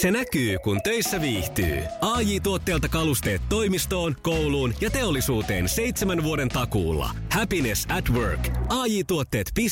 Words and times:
Se 0.00 0.10
näkyy, 0.10 0.58
kun 0.58 0.82
töissä 0.82 1.20
viihtyy. 1.20 1.82
ai 2.00 2.40
tuotteelta 2.40 2.88
kalusteet 2.88 3.42
toimistoon, 3.48 4.16
kouluun 4.22 4.74
ja 4.80 4.90
teollisuuteen 4.90 5.68
seitsemän 5.68 6.22
vuoden 6.22 6.48
takuulla. 6.48 7.10
Happiness 7.32 7.86
at 7.98 8.10
work. 8.10 8.48
ai 8.68 9.04
tuotteetfi 9.06 9.66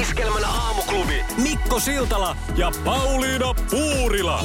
Iskelmän 0.00 0.44
aamuklubi. 0.44 1.24
Mikko 1.42 1.80
Siltala 1.80 2.36
ja 2.56 2.72
Pauliina 2.84 3.54
Puurila. 3.70 4.44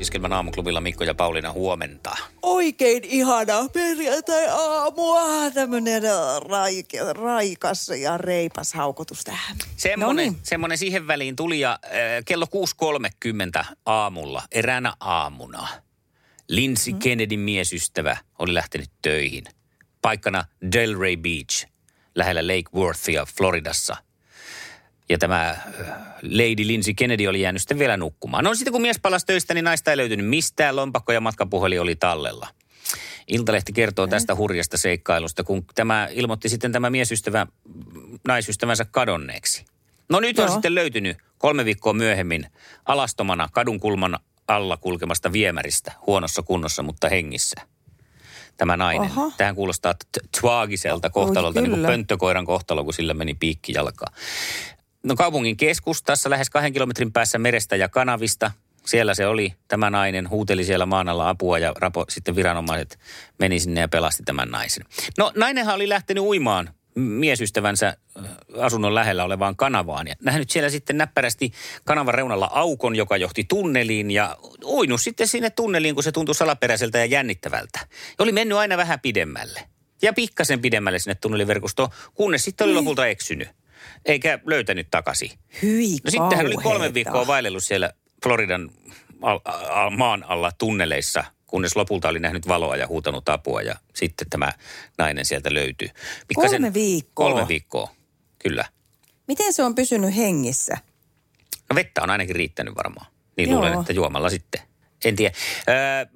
Iskelmän 0.00 0.32
aamuklubilla 0.32 0.80
Mikko 0.80 1.04
ja 1.04 1.14
Pauliina 1.14 1.52
huomenta. 1.52 2.16
Oikein 2.42 3.04
ihana 3.04 3.68
perjantai-aamua. 3.72 5.50
Tämmönen 5.50 6.02
raike, 6.48 7.12
raikas 7.12 7.88
ja 7.88 8.18
reipas 8.18 8.74
haukotus 8.74 9.24
tähän. 9.24 9.56
Semmonen, 9.76 10.26
Noniin. 10.26 10.40
semmonen 10.42 10.78
siihen 10.78 11.06
väliin 11.06 11.36
tuli 11.36 11.60
ja 11.60 11.78
äh, 11.84 11.90
kello 12.24 12.46
6.30 13.56 13.64
aamulla, 13.86 14.42
eräänä 14.52 14.92
aamuna. 15.00 15.68
Lindsay 16.48 16.92
mm. 16.92 16.98
Kennedyn 16.98 17.40
miesystävä 17.40 18.16
oli 18.38 18.54
lähtenyt 18.54 18.90
töihin. 19.02 19.44
Paikkana 20.02 20.44
Delray 20.72 21.16
Beach, 21.16 21.66
lähellä 22.14 22.46
Lake 22.46 22.70
Worthia 22.74 23.26
Floridassa. 23.36 23.96
Ja 25.08 25.18
tämä 25.18 25.50
äh, 25.50 25.58
Lady 26.22 26.66
Lindsay 26.66 26.94
Kennedy 26.94 27.26
oli 27.26 27.40
jäänyt 27.40 27.62
sitten 27.62 27.78
vielä 27.78 27.96
nukkumaan. 27.96 28.44
No 28.44 28.54
sitten 28.54 28.72
kun 28.72 28.82
mies 28.82 28.98
palasi 29.02 29.26
töistä, 29.26 29.54
niin 29.54 29.64
naista 29.64 29.90
ei 29.90 29.96
löytynyt 29.96 30.26
mistään. 30.26 30.76
Lompakko 30.76 31.12
ja 31.12 31.20
matkapuheli 31.20 31.78
oli 31.78 31.96
tallella. 31.96 32.48
Iltalehti 33.28 33.72
kertoo 33.72 34.06
tästä 34.06 34.34
hurjasta 34.34 34.78
seikkailusta, 34.78 35.44
kun 35.44 35.64
tämä 35.74 36.08
ilmoitti 36.10 36.48
sitten 36.48 36.72
tämä 36.72 36.90
miesystävä 36.90 37.46
naisystävänsä 38.28 38.84
kadonneeksi. 38.84 39.64
No 40.08 40.20
nyt 40.20 40.38
on 40.38 40.46
Joo. 40.46 40.52
sitten 40.52 40.74
löytynyt 40.74 41.16
kolme 41.38 41.64
viikkoa 41.64 41.92
myöhemmin 41.92 42.46
alastomana 42.86 43.48
kadun 43.52 43.80
kulman 43.80 44.18
alla 44.48 44.76
kulkemasta 44.76 45.32
viemäristä, 45.32 45.92
huonossa 46.06 46.42
kunnossa, 46.42 46.82
mutta 46.82 47.08
hengissä. 47.08 47.60
Tämä 48.56 48.76
nainen. 48.76 49.10
Oho. 49.10 49.32
Tähän 49.36 49.54
kuulostaa 49.54 49.94
twaagiselta 50.40 51.10
kohtalolta, 51.10 51.60
niin 51.60 51.70
kuin 51.70 51.86
pönttökoiran 51.86 52.46
kohtalo, 52.46 52.84
kun 52.84 52.94
sillä 52.94 53.14
meni 53.14 53.34
piikki 53.34 53.72
jalkaan. 53.72 54.14
No 55.04 55.16
kaupungin 55.16 55.56
keskustassa 55.56 56.30
lähes 56.30 56.50
kahden 56.50 56.72
kilometrin 56.72 57.12
päässä 57.12 57.38
merestä 57.38 57.76
ja 57.76 57.88
kanavista. 57.88 58.50
Siellä 58.86 59.14
se 59.14 59.26
oli, 59.26 59.54
tämä 59.68 59.90
nainen 59.90 60.30
huuteli 60.30 60.64
siellä 60.64 60.86
maan 60.86 61.08
alla 61.08 61.28
apua 61.28 61.58
ja 61.58 61.72
rapo, 61.76 62.04
sitten 62.08 62.36
viranomaiset 62.36 62.98
meni 63.38 63.60
sinne 63.60 63.80
ja 63.80 63.88
pelasti 63.88 64.22
tämän 64.22 64.50
naisen. 64.50 64.84
No 65.18 65.32
nainenhan 65.36 65.74
oli 65.74 65.88
lähtenyt 65.88 66.24
uimaan 66.24 66.70
miesystävänsä 66.94 67.88
äh, 67.88 68.24
asunnon 68.58 68.94
lähellä 68.94 69.24
olevaan 69.24 69.56
kanavaan 69.56 70.06
ja 70.06 70.14
nähnyt 70.22 70.50
siellä 70.50 70.70
sitten 70.70 70.98
näppärästi 70.98 71.52
kanavan 71.84 72.14
reunalla 72.14 72.50
aukon, 72.52 72.96
joka 72.96 73.16
johti 73.16 73.44
tunneliin 73.44 74.10
ja 74.10 74.36
uinut 74.64 75.00
sitten 75.00 75.28
sinne 75.28 75.50
tunneliin, 75.50 75.94
kun 75.94 76.04
se 76.04 76.12
tuntui 76.12 76.34
salaperäiseltä 76.34 76.98
ja 76.98 77.04
jännittävältä. 77.04 77.78
Ja 77.82 78.22
oli 78.22 78.32
mennyt 78.32 78.58
aina 78.58 78.76
vähän 78.76 79.00
pidemmälle 79.00 79.60
ja 80.02 80.12
pikkasen 80.12 80.60
pidemmälle 80.60 80.98
sinne 80.98 81.14
tunneliverkostoon, 81.14 81.88
kunnes 82.14 82.44
sitten 82.44 82.64
oli 82.64 82.74
lopulta 82.74 83.06
eksynyt 83.06 83.48
eikä 84.04 84.38
löytänyt 84.46 84.88
takaisin. 84.90 85.30
Hyi 85.62 85.90
No 86.04 86.10
sitten 86.10 86.36
hän 86.36 86.46
oli 86.46 86.56
kolme 86.62 86.94
viikkoa 86.94 87.26
vaellellut 87.26 87.64
siellä 87.64 87.92
Floridan 88.24 88.70
al- 89.22 89.40
a- 89.44 89.90
maan 89.90 90.24
alla 90.28 90.52
tunneleissa, 90.52 91.24
kunnes 91.46 91.76
lopulta 91.76 92.08
oli 92.08 92.18
nähnyt 92.20 92.48
valoa 92.48 92.76
ja 92.76 92.86
huutanut 92.86 93.28
apua 93.28 93.62
ja 93.62 93.74
sitten 93.94 94.26
tämä 94.30 94.52
nainen 94.98 95.24
sieltä 95.24 95.54
löytyi. 95.54 95.90
Kolme 96.34 96.74
viikkoa? 96.74 97.28
Kolme 97.30 97.48
viikkoa, 97.48 97.90
kyllä. 98.38 98.64
Miten 99.28 99.52
se 99.52 99.62
on 99.62 99.74
pysynyt 99.74 100.16
hengissä? 100.16 100.78
No 101.70 101.74
vettä 101.76 102.02
on 102.02 102.10
ainakin 102.10 102.36
riittänyt 102.36 102.74
varmaan. 102.76 103.06
Niin 103.36 103.50
Joo. 103.50 103.60
luulen, 103.60 103.80
että 103.80 103.92
juomalla 103.92 104.30
sitten. 104.30 104.60
En 105.04 105.16
tiedä. 105.16 105.34
Öö, 105.68 106.06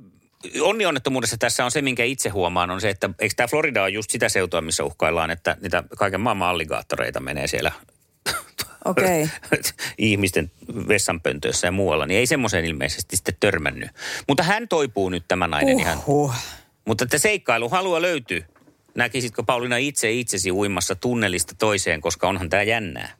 Onnionnettomuudessa 0.60 1.36
tässä 1.38 1.64
on 1.64 1.70
se, 1.70 1.82
minkä 1.82 2.04
itse 2.04 2.28
huomaan, 2.28 2.70
on 2.70 2.80
se, 2.80 2.90
että 2.90 3.10
eikö 3.18 3.34
tämä 3.36 3.46
Florida 3.46 3.82
ole 3.82 3.90
just 3.90 4.10
sitä 4.10 4.28
seutua, 4.28 4.60
missä 4.60 4.84
uhkaillaan, 4.84 5.30
että 5.30 5.56
niitä 5.60 5.84
kaiken 5.98 6.20
maailman 6.20 6.48
alligaattoreita 6.48 7.20
menee 7.20 7.46
siellä 7.46 7.72
Okei. 8.84 9.28
ihmisten 9.98 10.50
vessanpöntöissä 10.88 11.66
ja 11.66 11.72
muualla, 11.72 12.06
niin 12.06 12.18
ei 12.18 12.26
semmoiseen 12.26 12.64
ilmeisesti 12.64 13.16
sitten 13.16 13.36
törmännyt. 13.40 13.90
Mutta 14.28 14.42
hän 14.42 14.68
toipuu 14.68 15.08
nyt 15.08 15.24
tämä 15.28 15.48
nainen 15.48 15.80
ihan. 15.80 15.98
Uhuh. 15.98 16.34
Mutta 16.84 17.04
että 17.04 17.18
seikkailu 17.18 17.68
halua 17.68 18.02
löytyy. 18.02 18.44
Näkisitkö 18.94 19.42
Pauliina 19.42 19.76
itse 19.76 20.12
itsesi 20.12 20.52
uimassa 20.52 20.94
tunnelista 20.94 21.54
toiseen, 21.58 22.00
koska 22.00 22.28
onhan 22.28 22.50
tämä 22.50 22.62
jännää. 22.62 23.16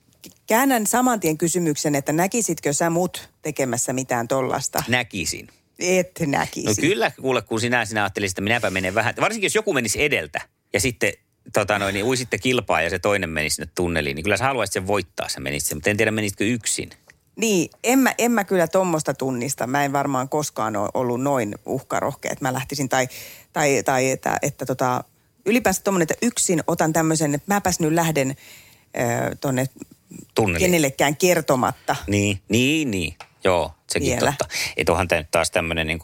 Käännän 0.47 0.87
saman 0.87 1.21
tien 1.21 1.39
kysymyksen, 1.39 1.95
että 1.95 2.13
näkisitkö 2.13 2.73
sä 2.73 2.91
mut 2.91 3.29
tekemässä 3.43 3.93
mitään 3.93 4.29
tollasta? 4.29 4.83
Näkisin. 4.89 5.49
Et 5.79 6.21
näkisi. 6.27 6.67
No 6.67 6.75
kyllä, 6.81 7.11
kuule, 7.21 7.43
kun 7.43 7.61
sinä, 7.61 7.85
sinä 7.85 8.03
ajattelisit, 8.03 8.33
että 8.33 8.43
minäpä 8.43 8.71
menen 8.71 8.95
vähän. 8.95 9.15
Varsinkin 9.21 9.47
jos 9.47 9.55
joku 9.55 9.73
menisi 9.73 10.03
edeltä 10.03 10.41
ja 10.73 10.81
sitten 10.81 11.13
tota 11.53 11.79
noin, 11.79 11.93
niin 11.93 12.05
uisitte 12.05 12.39
kilpaa 12.39 12.83
ja 12.83 12.91
se 12.91 12.99
toinen 12.99 13.31
menisi 13.31 13.57
sinne 13.57 13.71
tunneliin, 13.75 14.15
niin 14.15 14.25
kyllä 14.25 14.37
sä 14.37 14.45
haluaisit 14.45 14.73
sen 14.73 14.87
voittaa, 14.87 15.29
se 15.29 15.41
menisi, 15.41 15.75
mutta 15.75 15.91
en 15.91 15.97
tiedä 15.97 16.11
menisitkö 16.11 16.45
yksin. 16.45 16.91
Niin, 17.37 17.71
en 17.85 17.99
mä, 17.99 18.15
en 18.19 18.33
mä 18.33 18.45
kyllä 18.45 18.69
tuommoista 18.69 19.15
tunnista. 19.15 19.67
Mä 19.67 19.85
en 19.85 19.93
varmaan 19.93 20.29
koskaan 20.29 20.77
ole 20.77 20.89
ollut 20.95 21.23
noin 21.23 21.55
uhkarohkea, 21.67 22.33
että 22.33 22.45
mä 22.45 22.53
lähtisin 22.53 22.89
tai, 22.89 23.09
tai, 23.53 23.83
tai 23.83 24.11
että, 24.11 24.39
että 24.43 24.67
tota, 24.67 25.05
ylipäänsä 25.47 25.83
tuommoinen, 25.83 26.09
että 26.11 26.27
yksin 26.27 26.63
otan 26.67 26.93
tämmöisen, 26.93 27.35
että 27.35 27.55
mäpäs 27.55 27.81
nyt 27.81 27.93
lähden 27.93 28.31
äh, 28.31 29.31
Tunneliin. 29.41 30.59
kenellekään 30.59 31.17
kertomatta. 31.17 31.97
Niin, 32.07 32.41
niin, 32.49 32.91
niin. 32.91 33.15
Joo, 33.45 33.73
sekin 33.89 34.09
Vielä. 34.09 34.35
totta. 34.39 34.55
Et 34.77 34.89
onhan 34.89 35.09
tämä 35.09 35.21
nyt 35.21 35.31
taas 35.31 35.51
tämmöinen 35.51 35.87
niin 35.87 35.99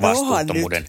vastuuttomuuden 0.00 0.86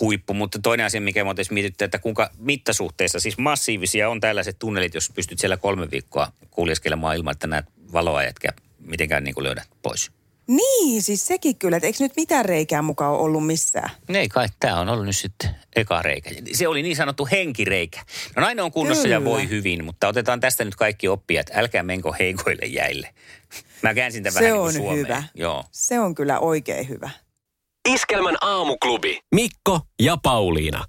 huippu. 0.00 0.34
Mutta 0.34 0.58
toinen 0.62 0.86
asia, 0.86 1.00
mikä 1.00 1.24
mä 1.24 1.30
otais 1.30 1.50
mietitty, 1.50 1.84
että 1.84 1.98
kuinka 1.98 2.30
mittasuhteissa, 2.38 3.20
siis 3.20 3.38
massiivisia 3.38 4.10
on 4.10 4.20
tällaiset 4.20 4.58
tunnelit, 4.58 4.94
jos 4.94 5.10
pystyt 5.14 5.38
siellä 5.38 5.56
kolme 5.56 5.90
viikkoa 5.90 6.32
kuljeskelemaan 6.50 7.16
ilman, 7.16 7.32
että 7.32 7.46
näet 7.46 7.64
valoa 7.92 8.22
etkä 8.22 8.48
mitenkään 8.78 9.24
niin 9.24 9.34
kuin 9.34 9.44
löydät 9.44 9.68
pois. 9.82 10.10
Niin, 10.46 11.02
siis 11.02 11.26
sekin 11.26 11.56
kyllä, 11.56 11.76
että 11.76 11.86
eikö 11.86 11.98
nyt 12.00 12.16
mitään 12.16 12.44
reikää 12.44 12.82
mukaan 12.82 13.12
ole 13.12 13.20
ollut 13.20 13.46
missään? 13.46 13.90
Ei 14.08 14.28
kai, 14.28 14.46
tämä 14.60 14.80
on 14.80 14.88
ollut 14.88 15.06
nyt 15.06 15.16
sitten 15.16 15.50
eka 15.76 16.02
reikä. 16.02 16.30
Se 16.52 16.68
oli 16.68 16.82
niin 16.82 16.96
sanottu 16.96 17.28
henkireikä. 17.30 18.00
No 18.36 18.42
nainen 18.42 18.64
on 18.64 18.72
kunnossa 18.72 19.08
ja 19.08 19.18
Kyllä. 19.18 19.30
voi 19.30 19.48
hyvin, 19.48 19.84
mutta 19.84 20.08
otetaan 20.08 20.40
tästä 20.40 20.64
nyt 20.64 20.76
kaikki 20.76 21.08
oppia, 21.08 21.40
että 21.40 21.52
älkää 21.56 21.82
menkö 21.82 22.12
heikoille 22.18 22.66
jäille. 22.66 23.14
Mä 23.82 23.94
käänsin 23.94 24.22
tämän 24.22 24.32
Se 24.32 24.40
vähän 24.40 24.52
niin 24.52 24.60
on 24.60 24.64
kuin 24.66 24.74
Suomeen. 24.74 24.98
hyvä. 24.98 25.22
Joo. 25.34 25.64
Se 25.70 26.00
on 26.00 26.14
kyllä 26.14 26.38
oikein 26.38 26.88
hyvä. 26.88 27.10
Iskelmän 27.88 28.36
aamuklubi. 28.40 29.20
Mikko 29.34 29.80
ja 30.02 30.16
Pauliina. 30.22 30.84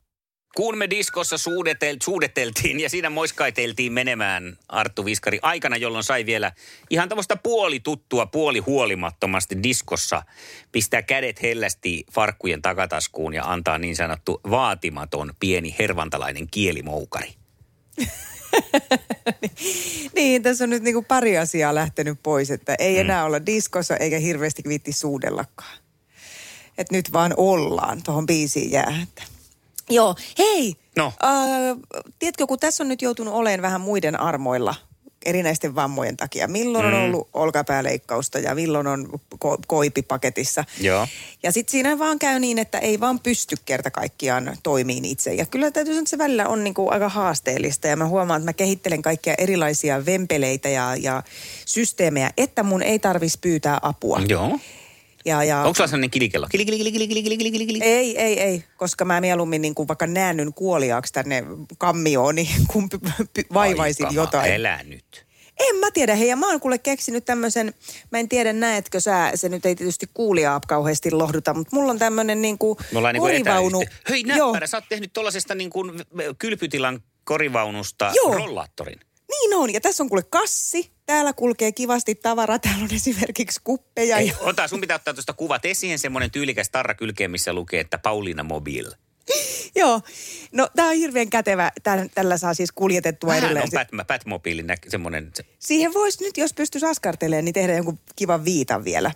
Kun 0.55 0.77
me 0.77 0.89
diskossa 0.89 1.37
suudetel, 1.37 1.97
suudeteltiin 2.03 2.79
ja 2.79 2.89
siinä 2.89 3.09
moiskaiteltiin 3.09 3.93
menemään 3.93 4.57
Arttu 4.69 5.05
Viskari 5.05 5.39
aikana, 5.41 5.77
jolloin 5.77 6.03
sai 6.03 6.25
vielä 6.25 6.51
ihan 6.89 7.09
tämmöistä 7.09 7.35
puoli 7.37 7.79
tuttua, 7.79 8.25
puoli 8.25 8.59
huolimattomasti 8.59 9.63
diskossa 9.63 10.23
pistää 10.71 11.01
kädet 11.01 11.41
hellästi 11.41 12.03
farkkujen 12.11 12.61
takataskuun 12.61 13.33
ja 13.33 13.43
antaa 13.45 13.77
niin 13.77 13.95
sanottu 13.95 14.41
vaatimaton 14.49 15.33
pieni 15.39 15.75
hervantalainen 15.79 16.47
kielimoukari. 16.51 17.33
Niin, 20.15 20.43
tässä 20.43 20.63
on 20.63 20.69
nyt 20.69 20.83
niinku 20.83 21.01
pari 21.01 21.37
asiaa 21.37 21.75
lähtenyt 21.75 22.19
pois, 22.23 22.51
että 22.51 22.75
ei 22.79 22.99
enää 22.99 23.25
olla 23.25 23.45
diskossa 23.45 23.97
eikä 23.97 24.19
hirveästi 24.19 24.63
viitti 24.67 24.91
suudellakaan. 24.91 25.77
Et 26.77 26.91
nyt 26.91 27.13
vaan 27.13 27.33
ollaan 27.37 28.03
tuohon 28.03 28.25
biisiin 28.25 28.71
jää. 28.71 28.99
Että. 29.03 29.23
Joo, 29.89 30.15
hei! 30.37 30.75
No. 30.97 31.13
Äh, 31.23 32.11
tiedätkö, 32.19 32.47
kun 32.47 32.59
tässä 32.59 32.83
on 32.83 32.87
nyt 32.87 33.01
joutunut 33.01 33.33
olemaan 33.33 33.61
vähän 33.61 33.81
muiden 33.81 34.19
armoilla 34.19 34.75
erinäisten 35.25 35.75
vammojen 35.75 36.17
takia. 36.17 36.47
Milloin 36.47 36.85
on 36.85 36.93
ollut 36.93 37.29
olkapääleikkausta 37.33 38.39
ja 38.39 38.55
milloin 38.55 38.87
on 38.87 39.07
ko- 39.35 39.61
koipipaketissa. 39.67 40.63
Joo. 40.79 41.07
Ja 41.43 41.51
sitten 41.51 41.71
siinä 41.71 41.99
vaan 41.99 42.19
käy 42.19 42.39
niin, 42.39 42.59
että 42.59 42.77
ei 42.77 42.99
vaan 42.99 43.19
pysty 43.19 43.55
kerta 43.65 43.91
kaikkiaan 43.91 44.57
toimiin 44.63 45.05
itse. 45.05 45.33
Ja 45.33 45.45
kyllä 45.45 45.71
täytyy 45.71 45.93
sanoa, 45.93 46.01
että 46.01 46.09
se 46.09 46.17
välillä 46.17 46.47
on 46.47 46.63
niinku 46.63 46.89
aika 46.89 47.09
haasteellista. 47.09 47.87
Ja 47.87 47.95
mä 47.95 48.07
huomaan, 48.07 48.41
että 48.41 48.49
mä 48.49 48.53
kehittelen 48.53 49.01
kaikkia 49.01 49.33
erilaisia 49.37 50.05
vempeleitä 50.05 50.69
ja, 50.69 50.95
ja 50.95 51.23
systeemejä, 51.65 52.31
että 52.37 52.63
mun 52.63 52.83
ei 52.83 52.99
tarvitsisi 52.99 53.39
pyytää 53.41 53.79
apua. 53.81 54.21
Joo. 54.27 54.59
Ja, 55.25 55.43
ja, 55.43 55.57
Onko 55.61 55.73
sulla 55.73 55.87
sellainen 55.87 56.09
kilikello? 56.09 56.47
Kili, 56.51 56.65
kili, 56.65 56.77
kili, 56.77 56.91
kili, 56.91 57.07
kili, 57.07 57.23
kili, 57.23 57.51
kili, 57.51 57.65
kili. 57.65 57.83
ei, 57.83 58.17
ei, 58.21 58.39
ei, 58.39 58.63
koska 58.77 59.05
mä 59.05 59.21
mieluummin 59.21 59.61
niin 59.61 59.75
kuin 59.75 59.87
vaikka 59.87 60.07
näännyn 60.07 60.53
kuoliaaksi 60.53 61.13
tänne 61.13 61.43
kammiooni, 61.77 62.49
kun 62.73 62.89
py, 62.89 62.97
py, 63.33 63.43
vaivaisin 63.53 64.05
Ai, 64.05 64.13
jotain. 64.15 64.51
Elä 64.53 64.79
nyt. 64.83 65.25
En 65.59 65.75
mä 65.75 65.91
tiedä. 65.91 66.15
Hei, 66.15 66.27
ja 66.27 66.35
mä 66.35 66.47
oon 66.51 66.59
kuule 66.59 66.77
keksinyt 66.77 67.25
tämmöisen, 67.25 67.73
mä 68.11 68.19
en 68.19 68.29
tiedä 68.29 68.53
näetkö 68.53 68.99
sä, 68.99 69.31
se 69.35 69.49
nyt 69.49 69.65
ei 69.65 69.75
tietysti 69.75 70.05
kuulijaa 70.13 70.61
kauheasti 70.67 71.11
lohduta, 71.11 71.53
mutta 71.53 71.75
mulla 71.75 71.91
on 71.91 71.99
tämmöinen 71.99 72.41
niinku 72.41 72.77
niin 72.91 73.01
kuin 73.01 73.19
korivaunu. 73.21 73.81
etäyhte- 73.81 74.09
Hei 74.09 74.23
Joo, 74.27 74.47
näppärä, 74.47 74.67
sä 74.67 74.77
oot 74.77 74.83
tehnyt 74.89 75.13
tollasesta 75.13 75.55
niin 75.55 75.69
kuin 75.69 75.91
kylpytilan 76.39 76.99
korivaunusta 77.23 78.11
Joo. 78.15 78.33
rollaattorin. 78.33 78.99
niin 79.29 79.53
on. 79.55 79.73
Ja 79.73 79.81
tässä 79.81 80.03
on 80.03 80.09
kuule 80.09 80.23
kassi, 80.29 80.91
täällä 81.11 81.33
kulkee 81.33 81.71
kivasti 81.71 82.15
tavara. 82.15 82.59
Täällä 82.59 82.83
on 82.83 82.93
esimerkiksi 82.95 83.59
kuppeja. 83.63 84.17
Ei, 84.17 84.33
ota, 84.39 84.67
sun 84.67 84.81
pitää 84.81 84.95
ottaa 84.95 85.13
tuosta 85.13 85.33
kuva. 85.33 85.59
Tee 85.59 85.73
siihen 85.73 85.99
semmoinen 85.99 86.31
tyylikäs 86.31 86.69
tarra 86.69 86.93
kylkeen, 86.93 87.31
missä 87.31 87.53
lukee, 87.53 87.79
että 87.79 87.97
Pauliina 87.97 88.43
Mobile. 88.43 88.95
Joo, 89.75 90.01
no 90.51 90.69
tämä 90.75 90.87
on 90.89 90.95
hirveän 90.95 91.29
kätevä. 91.29 91.71
Tän, 91.83 92.09
tällä 92.15 92.37
saa 92.37 92.53
siis 92.53 92.71
kuljetettua 92.71 93.27
Vähän 93.27 93.43
edelleen. 93.43 93.65
on 93.65 93.85
Pat, 93.97 94.07
Patmobiilin 94.07 94.67
nä- 94.67 94.75
semmoinen. 94.87 95.31
se- 95.35 95.45
Siihen 95.59 95.93
voisi 95.93 96.23
nyt, 96.23 96.37
jos 96.37 96.53
pystyisi 96.53 96.85
askartelemaan, 96.85 97.45
niin 97.45 97.53
tehdä 97.53 97.75
jonkun 97.75 97.99
kivan 98.15 98.45
viitan 98.45 98.83
vielä. 98.83 99.11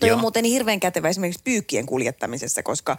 Toi 0.00 0.08
Joo. 0.08 0.14
on 0.14 0.20
muuten 0.20 0.44
hirveän 0.44 0.80
kätevä 0.80 1.08
esimerkiksi 1.08 1.40
pyykkien 1.44 1.86
kuljettamisessa, 1.86 2.62
koska 2.62 2.96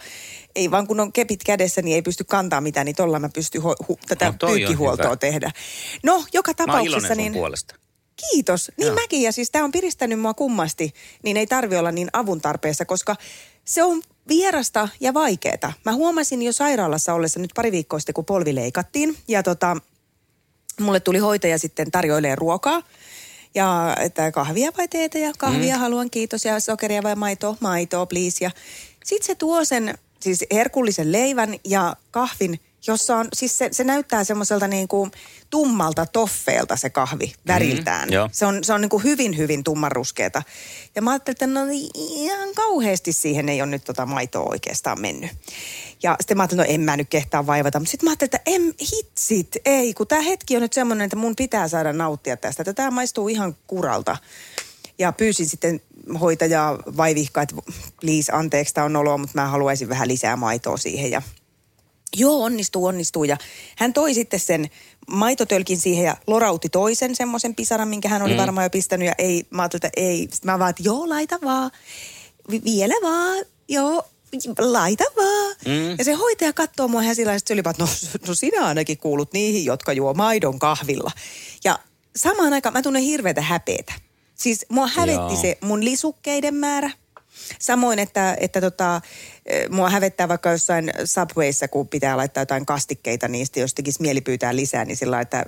ei 0.54 0.70
vaan 0.70 0.86
kun 0.86 1.00
on 1.00 1.12
kepit 1.12 1.44
kädessä, 1.44 1.82
niin 1.82 1.94
ei 1.94 2.02
pysty 2.02 2.24
kantaa 2.24 2.60
mitään, 2.60 2.84
niin 2.84 2.96
tolla 2.96 3.18
mä 3.18 3.28
pystyn 3.34 3.62
ho- 3.62 3.84
hu- 3.92 3.98
tätä 4.08 4.24
No, 4.42 4.48
pyykkihuoltoa 4.48 5.16
tehdä. 5.16 5.50
No, 6.02 6.24
joka 6.32 6.50
Mä 6.50 6.54
tapauksessa 6.54 6.88
iloinen 6.98 7.08
sun 7.08 7.16
niin... 7.16 7.32
puolesta. 7.32 7.74
Kiitos. 8.30 8.72
Niin 8.76 8.86
Joo. 8.86 8.94
mäkin, 8.94 9.22
ja 9.22 9.32
siis 9.32 9.50
tämä 9.50 9.64
on 9.64 9.72
piristänyt 9.72 10.20
mua 10.20 10.34
kummasti, 10.34 10.94
niin 11.22 11.36
ei 11.36 11.46
tarvi 11.46 11.76
olla 11.76 11.92
niin 11.92 12.08
avun 12.12 12.40
tarpeessa, 12.40 12.84
koska 12.84 13.16
se 13.64 13.82
on 13.82 14.02
vierasta 14.28 14.88
ja 15.00 15.14
vaikeeta. 15.14 15.72
Mä 15.84 15.92
huomasin 15.92 16.42
jo 16.42 16.52
sairaalassa 16.52 17.14
ollessa 17.14 17.40
nyt 17.40 17.50
pari 17.54 17.72
viikkoa 17.72 17.98
sitten, 17.98 18.14
kun 18.14 18.24
polvi 18.24 18.54
leikattiin, 18.54 19.16
ja 19.28 19.42
tota, 19.42 19.76
mulle 20.80 21.00
tuli 21.00 21.18
hoitaja 21.18 21.58
sitten 21.58 21.90
tarjoilee 21.90 22.36
ruokaa. 22.36 22.82
Ja 23.54 23.96
että 24.00 24.32
kahvia 24.32 24.70
vai 24.78 24.88
teetä 24.88 25.18
ja 25.18 25.32
kahvia 25.38 25.74
mm. 25.74 25.80
haluan 25.80 26.10
kiitos 26.10 26.44
ja 26.44 26.60
sokeria 26.60 27.02
vai 27.02 27.14
maitoa, 27.14 27.56
maitoa 27.60 28.06
please. 28.06 28.44
Ja 28.44 28.50
sit 29.04 29.22
se 29.22 29.34
tuo 29.34 29.64
sen 29.64 29.98
siis 30.20 30.44
herkullisen 30.52 31.12
leivän 31.12 31.54
ja 31.64 31.96
kahvin, 32.10 32.60
jossa 32.88 33.16
on, 33.16 33.28
siis 33.32 33.58
se, 33.58 33.68
se 33.72 33.84
näyttää 33.84 34.24
semmoiselta 34.24 34.68
niin 34.68 34.88
kuin 34.88 35.10
tummalta 35.50 36.06
toffeelta 36.06 36.76
se 36.76 36.90
kahvi 36.90 37.32
väriltään. 37.46 38.08
Mm, 38.08 38.14
se 38.32 38.46
on, 38.46 38.64
se 38.64 38.72
on 38.72 38.80
niin 38.80 38.88
kuin 38.88 39.04
hyvin, 39.04 39.36
hyvin 39.36 39.64
tummanruskeata. 39.64 40.42
Ja 40.94 41.02
mä 41.02 41.10
ajattelin, 41.10 41.34
että 41.34 41.46
no 41.46 41.60
ihan 41.94 42.54
kauheasti 42.54 43.12
siihen 43.12 43.48
ei 43.48 43.62
ole 43.62 43.70
nyt 43.70 43.84
tota 43.84 44.06
maitoa 44.06 44.48
oikeastaan 44.50 45.00
mennyt. 45.00 45.30
Ja 46.02 46.16
sitten 46.20 46.36
mä 46.36 46.42
ajattelin, 46.42 46.66
no 46.66 46.74
en 46.74 46.80
mä 46.80 46.96
nyt 46.96 47.08
kehtaa 47.08 47.46
vaivata. 47.46 47.80
Mutta 47.80 47.90
sitten 47.90 48.06
mä 48.06 48.10
ajattelin, 48.10 48.30
että 48.34 48.50
em, 48.50 48.74
hitsit, 48.92 49.56
ei, 49.64 49.94
kun 49.94 50.06
tämä 50.06 50.22
hetki 50.22 50.56
on 50.56 50.62
nyt 50.62 50.72
semmoinen, 50.72 51.04
että 51.04 51.16
mun 51.16 51.36
pitää 51.36 51.68
saada 51.68 51.92
nauttia 51.92 52.36
tästä. 52.36 52.62
Että 52.62 52.74
tämä 52.74 52.90
maistuu 52.90 53.28
ihan 53.28 53.56
kuralta. 53.66 54.16
Ja 54.98 55.12
pyysin 55.12 55.48
sitten 55.48 55.80
hoitajaa 56.20 56.78
vaivihkaa, 56.96 57.42
että 57.42 57.54
please, 58.00 58.32
anteeksi, 58.32 58.74
tämä 58.74 58.84
on 58.84 58.96
oloa, 58.96 59.18
mutta 59.18 59.40
mä 59.40 59.48
haluaisin 59.48 59.88
vähän 59.88 60.08
lisää 60.08 60.36
maitoa 60.36 60.76
siihen. 60.76 61.10
Ja 61.10 61.22
Joo, 62.16 62.44
onnistuu, 62.44 62.86
onnistuu. 62.86 63.24
Ja 63.24 63.36
hän 63.76 63.92
toi 63.92 64.14
sitten 64.14 64.40
sen 64.40 64.70
maitotölkin 65.10 65.78
siihen 65.78 66.04
ja 66.04 66.16
lorautti 66.26 66.68
toisen 66.68 67.16
semmoisen 67.16 67.54
pisaran, 67.54 67.88
minkä 67.88 68.08
hän 68.08 68.22
oli 68.22 68.32
mm. 68.32 68.36
varmaan 68.38 68.64
jo 68.64 68.70
pistänyt. 68.70 69.06
Ja 69.06 69.14
ei, 69.18 69.46
mä 69.50 69.62
ajattelin, 69.62 69.86
että 69.86 70.00
ei. 70.00 70.28
Sitten 70.32 70.52
mä 70.52 70.58
vaan, 70.58 70.70
että 70.70 70.82
joo, 70.82 71.08
laita 71.08 71.38
vaan. 71.44 71.70
Vi- 72.50 72.62
vielä 72.64 72.94
vaan. 73.02 73.44
Joo, 73.68 74.02
laita 74.58 75.04
vaan. 75.16 75.56
Mm. 75.66 75.90
Ja 75.98 76.04
se 76.04 76.12
hoitaja 76.12 76.52
katsoo 76.52 76.88
mua 76.88 77.02
ihan 77.02 77.14
sillä 77.14 77.32
vaan, 77.64 77.70
että 77.70 77.82
no, 77.82 77.88
no 78.28 78.34
sinä 78.34 78.66
ainakin 78.66 78.98
kuulut 78.98 79.32
niihin, 79.32 79.64
jotka 79.64 79.92
juo 79.92 80.14
maidon 80.14 80.58
kahvilla. 80.58 81.10
Ja 81.64 81.78
samaan 82.16 82.52
aikaan 82.52 82.72
mä 82.72 82.82
tunnen 82.82 83.02
hirveätä 83.02 83.42
häpeetä. 83.42 83.92
Siis 84.34 84.66
mua 84.68 84.86
hävetti 84.86 85.32
Joo. 85.32 85.40
se 85.40 85.58
mun 85.60 85.84
lisukkeiden 85.84 86.54
määrä. 86.54 86.90
Samoin, 87.58 87.98
että, 87.98 88.36
että 88.40 88.60
tota, 88.60 89.00
eh, 89.46 89.68
mua 89.68 89.90
hävettää 89.90 90.28
vaikka 90.28 90.50
jossain 90.50 90.90
Subwayssa, 91.04 91.68
kun 91.68 91.88
pitää 91.88 92.16
laittaa 92.16 92.42
jotain 92.42 92.66
kastikkeita 92.66 93.28
niistä, 93.28 93.60
jos 93.60 93.74
tekisi 93.74 94.02
mieli 94.02 94.20
pyytää 94.20 94.56
lisää, 94.56 94.84
niin 94.84 94.96
sillä 94.96 95.10
lailla, 95.10 95.22
että 95.22 95.44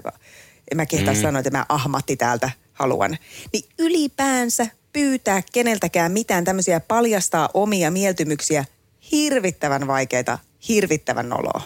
en 0.71 0.77
mä 0.77 0.87
kehtaa 0.87 1.15
mm. 1.15 1.21
sanoa, 1.21 1.41
että 1.41 1.51
mä 1.51 1.67
ahmatti 1.69 2.17
täältä 2.17 2.51
haluan. 2.73 3.19
Niin 3.53 3.65
ylipäänsä 3.79 4.67
pyytää 4.93 5.43
keneltäkään 5.53 6.13
mitään 6.13 6.45
tämmöisiä 6.45 6.81
paljastaa 6.81 7.49
omia 7.55 7.91
mieltymyksiä 7.91 8.65
hirvittävän 9.13 9.87
vaikeita, 9.87 10.39
hirvittävän 10.69 11.29
noloa. 11.29 11.63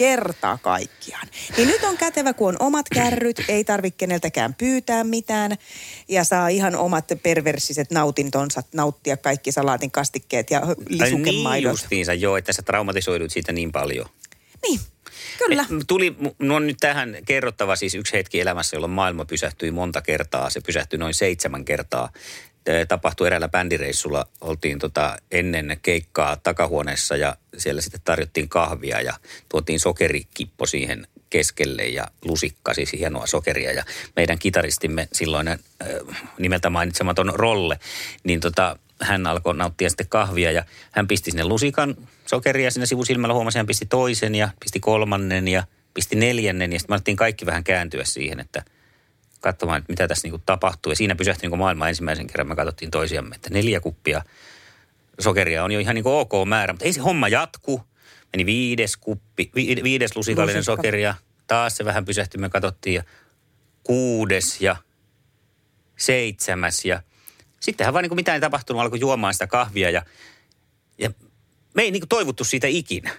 Kertaa 0.00 0.58
kaikkiaan. 0.62 1.28
Niin 1.56 1.68
nyt 1.68 1.84
on 1.84 1.96
kätevä, 1.96 2.32
kun 2.32 2.48
on 2.48 2.56
omat 2.66 2.86
kärryt, 2.94 3.44
ei 3.48 3.64
tarvitse 3.64 3.96
keneltäkään 3.98 4.54
pyytää 4.54 5.04
mitään 5.04 5.56
ja 6.08 6.24
saa 6.24 6.48
ihan 6.48 6.76
omat 6.76 7.04
perversiset 7.22 7.90
nautintonsa 7.90 8.62
nauttia 8.74 9.16
kaikki 9.16 9.52
salaatin 9.52 9.90
kastikkeet 9.90 10.50
ja 10.50 10.60
niin 10.60 10.98
lisukemaidot. 11.02 11.72
justiinsa 11.72 12.14
joo, 12.14 12.36
että 12.36 12.52
sä 12.52 12.62
traumatisoidut 12.62 13.30
siitä 13.30 13.52
niin 13.52 13.72
paljon. 13.72 14.06
Niin, 14.62 14.80
kyllä. 15.38 15.62
Eh, 15.62 15.68
Tuli, 15.86 16.16
no 16.38 16.54
on 16.54 16.66
nyt 16.66 16.76
tähän 16.80 17.16
kerrottava 17.26 17.76
siis 17.76 17.94
yksi 17.94 18.12
hetki 18.12 18.40
elämässä, 18.40 18.76
jolloin 18.76 18.92
maailma 18.92 19.24
pysähtyi 19.24 19.70
monta 19.70 20.02
kertaa. 20.02 20.50
Se 20.50 20.60
pysähtyi 20.60 20.98
noin 20.98 21.14
seitsemän 21.14 21.64
kertaa. 21.64 22.12
Tapahtui 22.88 23.26
eräällä 23.26 23.48
bändireissulla. 23.48 24.28
Oltiin 24.40 24.78
tota 24.78 25.16
ennen 25.30 25.78
keikkaa 25.82 26.36
takahuoneessa 26.36 27.16
ja 27.16 27.36
siellä 27.56 27.80
sitten 27.80 28.00
tarjottiin 28.04 28.48
kahvia 28.48 29.00
ja 29.00 29.14
tuotiin 29.48 29.80
sokerikippo 29.80 30.66
siihen 30.66 31.06
keskelle 31.30 31.82
ja 31.82 32.06
lusikka, 32.24 32.74
siis 32.74 32.92
hienoa 32.92 33.26
sokeria. 33.26 33.72
Ja 33.72 33.84
meidän 34.16 34.38
kitaristimme 34.38 35.08
silloinen 35.12 35.58
äh, 35.82 36.22
nimeltä 36.38 36.70
mainitsematon 36.70 37.32
Rolle, 37.34 37.78
niin 38.24 38.40
tota, 38.40 38.76
hän 39.00 39.26
alkoi 39.26 39.54
nauttia 39.54 39.90
sitten 39.90 40.08
kahvia 40.08 40.52
ja 40.52 40.64
hän 40.90 41.08
pisti 41.08 41.30
sinne 41.30 41.44
lusikan 41.44 41.96
sokeria 42.26 42.70
sinne 42.70 42.86
sivusilmällä. 42.86 43.34
Huomasi, 43.34 43.58
hän 43.58 43.66
pisti 43.66 43.86
toisen 43.86 44.34
ja 44.34 44.48
pisti 44.60 44.80
kolmannen 44.80 45.48
ja 45.48 45.64
pisti 45.94 46.16
neljännen. 46.16 46.72
Ja 46.72 46.78
sitten 46.78 47.00
me 47.08 47.16
kaikki 47.16 47.46
vähän 47.46 47.64
kääntyä 47.64 48.04
siihen, 48.04 48.40
että 48.40 48.62
katsomaan, 49.40 49.78
että 49.78 49.92
mitä 49.92 50.08
tässä 50.08 50.26
niinku 50.26 50.42
tapahtuu. 50.46 50.92
Ja 50.92 50.96
siinä 50.96 51.14
pysähtyi 51.14 51.42
niinku 51.42 51.56
maailma 51.56 51.88
ensimmäisen 51.88 52.26
kerran. 52.26 52.48
Me 52.48 52.56
katsottiin 52.56 52.90
toisiamme, 52.90 53.34
että 53.34 53.50
neljä 53.50 53.80
kuppia 53.80 54.22
sokeria 55.20 55.64
on 55.64 55.72
jo 55.72 55.80
ihan 55.80 55.94
niinku 55.94 56.18
ok 56.18 56.32
määrä. 56.48 56.72
Mutta 56.72 56.84
ei 56.84 56.92
se 56.92 57.00
homma 57.00 57.28
jatku. 57.28 57.82
Meni 58.32 58.46
viides 58.46 58.96
kuppi, 58.96 59.50
vi, 59.54 59.76
viides 59.82 60.16
lusikallinen 60.16 60.58
Lusikka. 60.58 60.76
sokeria. 60.76 61.14
Taas 61.46 61.76
se 61.76 61.84
vähän 61.84 62.04
pysähtyi, 62.04 62.40
me 62.40 62.48
katsottiin 62.48 62.94
ja 62.94 63.02
kuudes 63.82 64.60
ja 64.60 64.76
seitsemäs 65.96 66.84
ja 66.84 67.02
sittenhän 67.60 67.94
vaan 67.94 68.02
niin 68.02 68.10
kuin 68.10 68.16
mitään 68.16 68.34
ei 68.34 68.40
tapahtunut, 68.40 68.82
alkoi 68.82 69.00
juomaan 69.00 69.34
sitä 69.34 69.46
kahvia 69.46 69.90
ja, 69.90 70.02
ja 70.98 71.10
me 71.74 71.82
ei 71.82 71.90
niin 71.90 72.00
kuin 72.00 72.08
toivottu 72.08 72.44
siitä 72.44 72.66
ikinä. 72.66 73.10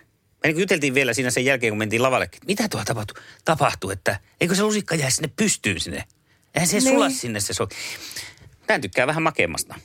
Me 0.43 0.47
niin 0.47 0.55
kuin 0.55 0.61
juteltiin 0.61 0.93
vielä 0.93 1.13
siinä 1.13 1.31
sen 1.31 1.45
jälkeen, 1.45 1.71
kun 1.71 1.77
mentiin 1.77 2.01
lavalle, 2.03 2.25
että 2.25 2.37
mitä 2.47 2.69
tuolla 2.69 2.85
tapahtui, 2.85 3.21
tapahtui 3.45 3.93
että 3.93 4.19
eikö 4.41 4.55
se 4.55 4.63
lusikka 4.63 4.95
jää 4.95 5.09
sinne 5.09 5.29
pystyyn 5.35 5.79
sinne. 5.79 6.03
Eihän 6.55 6.67
se 6.67 6.77
Niin. 6.79 6.89
sula 6.93 7.09
sinne 7.09 7.39
se 7.39 7.53
so... 7.53 7.67
Tämä 8.67 8.79
tykkää 8.79 9.07
vähän 9.07 9.23
makeammasta. 9.23 9.75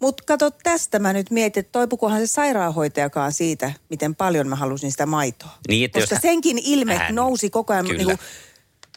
Mutta 0.00 0.22
kato 0.26 0.50
tästä 0.50 0.98
mä 0.98 1.12
nyt 1.12 1.30
mietin, 1.30 1.60
että 1.60 1.72
toipukohan 1.72 2.20
se 2.20 2.26
sairaanhoitajakaan 2.26 3.32
siitä, 3.32 3.72
miten 3.90 4.14
paljon 4.14 4.48
mä 4.48 4.56
halusin 4.56 4.90
sitä 4.90 5.06
maitoa. 5.06 5.50
Niin, 5.68 5.84
että 5.84 6.00
Koska 6.00 6.14
hän- 6.14 6.22
senkin 6.22 6.58
ilme 6.64 6.96
hän- 6.96 7.14
nousi 7.14 7.50
koko 7.50 7.72
ajan 7.72 7.86
Kyllä. 7.86 7.98
niinku, 7.98 8.24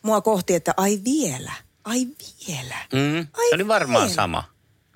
mua 0.03 0.22
kohti, 0.22 0.53
että 0.55 0.74
ai 0.77 1.00
vielä, 1.05 1.51
ai 1.84 2.08
vielä. 2.48 2.75
Mm, 2.93 3.27
Ai 3.34 3.50
se 3.50 3.55
oli 3.55 3.67
varmaan 3.67 4.01
vielä. 4.03 4.15
sama. 4.15 4.43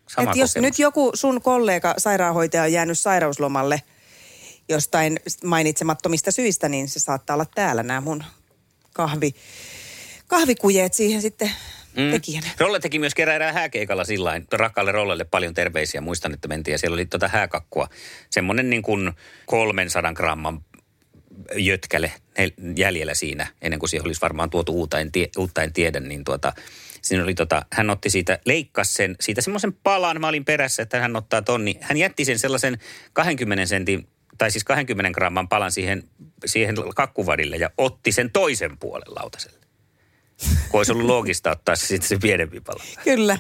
sama 0.08 0.32
Et 0.32 0.38
jos 0.38 0.56
nyt 0.56 0.80
joku 0.80 1.12
sun 1.14 1.42
kollega 1.42 1.94
sairaanhoitaja 1.98 2.64
on 2.64 2.72
jäänyt 2.72 3.00
sairauslomalle 3.00 3.82
jostain 4.70 5.20
mainitsemattomista 5.44 6.32
syistä, 6.32 6.70
niin 6.70 6.90
se 6.90 7.00
saattaa 7.00 7.34
olla 7.34 7.46
täällä 7.56 7.84
nämä 7.84 8.02
mun 8.02 8.24
kahvi, 8.94 9.36
kahvikujeet 10.28 10.94
siihen 10.94 11.22
sitten 11.22 11.52
mm. 11.98 12.12
tekijänä. 12.12 12.48
Rolle 12.60 12.80
teki 12.80 13.00
myös 13.00 13.14
erään 13.18 13.54
hääkeikalla 13.54 14.04
sillain, 14.04 14.48
rakkaalle 14.52 14.92
Rollelle 14.92 15.24
paljon 15.24 15.54
terveisiä. 15.54 16.02
Muistan, 16.02 16.34
että 16.34 16.48
mentiin 16.48 16.74
ja 16.74 16.78
siellä 16.78 16.96
oli 16.96 17.06
tuota 17.06 17.28
hääkakkua. 17.28 17.88
Semmoinen 18.30 18.70
niin 18.70 18.82
kuin 18.82 19.12
300 19.46 20.14
gramman 20.14 20.66
jötkäle 21.56 22.12
jäljellä 22.76 23.14
siinä, 23.14 23.48
ennen 23.62 23.80
kuin 23.80 23.90
siihen 23.90 24.08
olisi 24.08 24.22
varmaan 24.22 24.50
tuotu 24.50 24.74
uutta, 24.74 25.00
en, 25.00 25.12
tie, 25.12 25.30
uutta 25.38 25.64
en 25.64 25.74
tiedä, 25.74 26.00
niin 26.00 26.24
tuota, 26.24 26.54
siinä 27.02 27.24
oli 27.24 27.34
tota, 27.34 27.66
hän 27.72 27.90
otti 27.90 28.10
siitä, 28.10 28.40
leikkasi 28.46 28.94
sen, 28.94 29.16
siitä 29.20 29.42
semmoisen 29.42 29.74
palan, 29.74 30.22
mä 30.22 30.28
olin 30.28 30.46
perässä, 30.46 30.84
että 30.84 31.00
hän 31.00 31.16
ottaa 31.16 31.42
tonni. 31.42 31.78
Hän 31.82 31.98
jätti 31.98 32.26
sen 32.26 32.40
sellaisen 32.40 32.78
20 33.14 33.66
sentin, 33.66 34.08
tai 34.42 34.52
siis 34.52 34.64
20 34.64 35.12
gramman 35.12 35.48
palan 35.48 35.72
siihen, 35.72 36.04
siihen 36.46 36.76
kakkuvadille 36.96 37.56
ja 37.56 37.70
otti 37.78 38.12
sen 38.12 38.32
toisen 38.32 38.78
puolen 38.78 39.16
lautaselle. 39.16 39.58
Kun 40.70 40.80
olisi 40.80 40.92
ollut 40.92 41.06
loogista 41.06 41.52
ottaa 41.52 41.76
se 41.76 41.88
sitten 41.88 42.10
se 42.10 42.18
pienempi 42.22 42.62
pala. 42.62 42.84
Kyllä. 43.04 43.38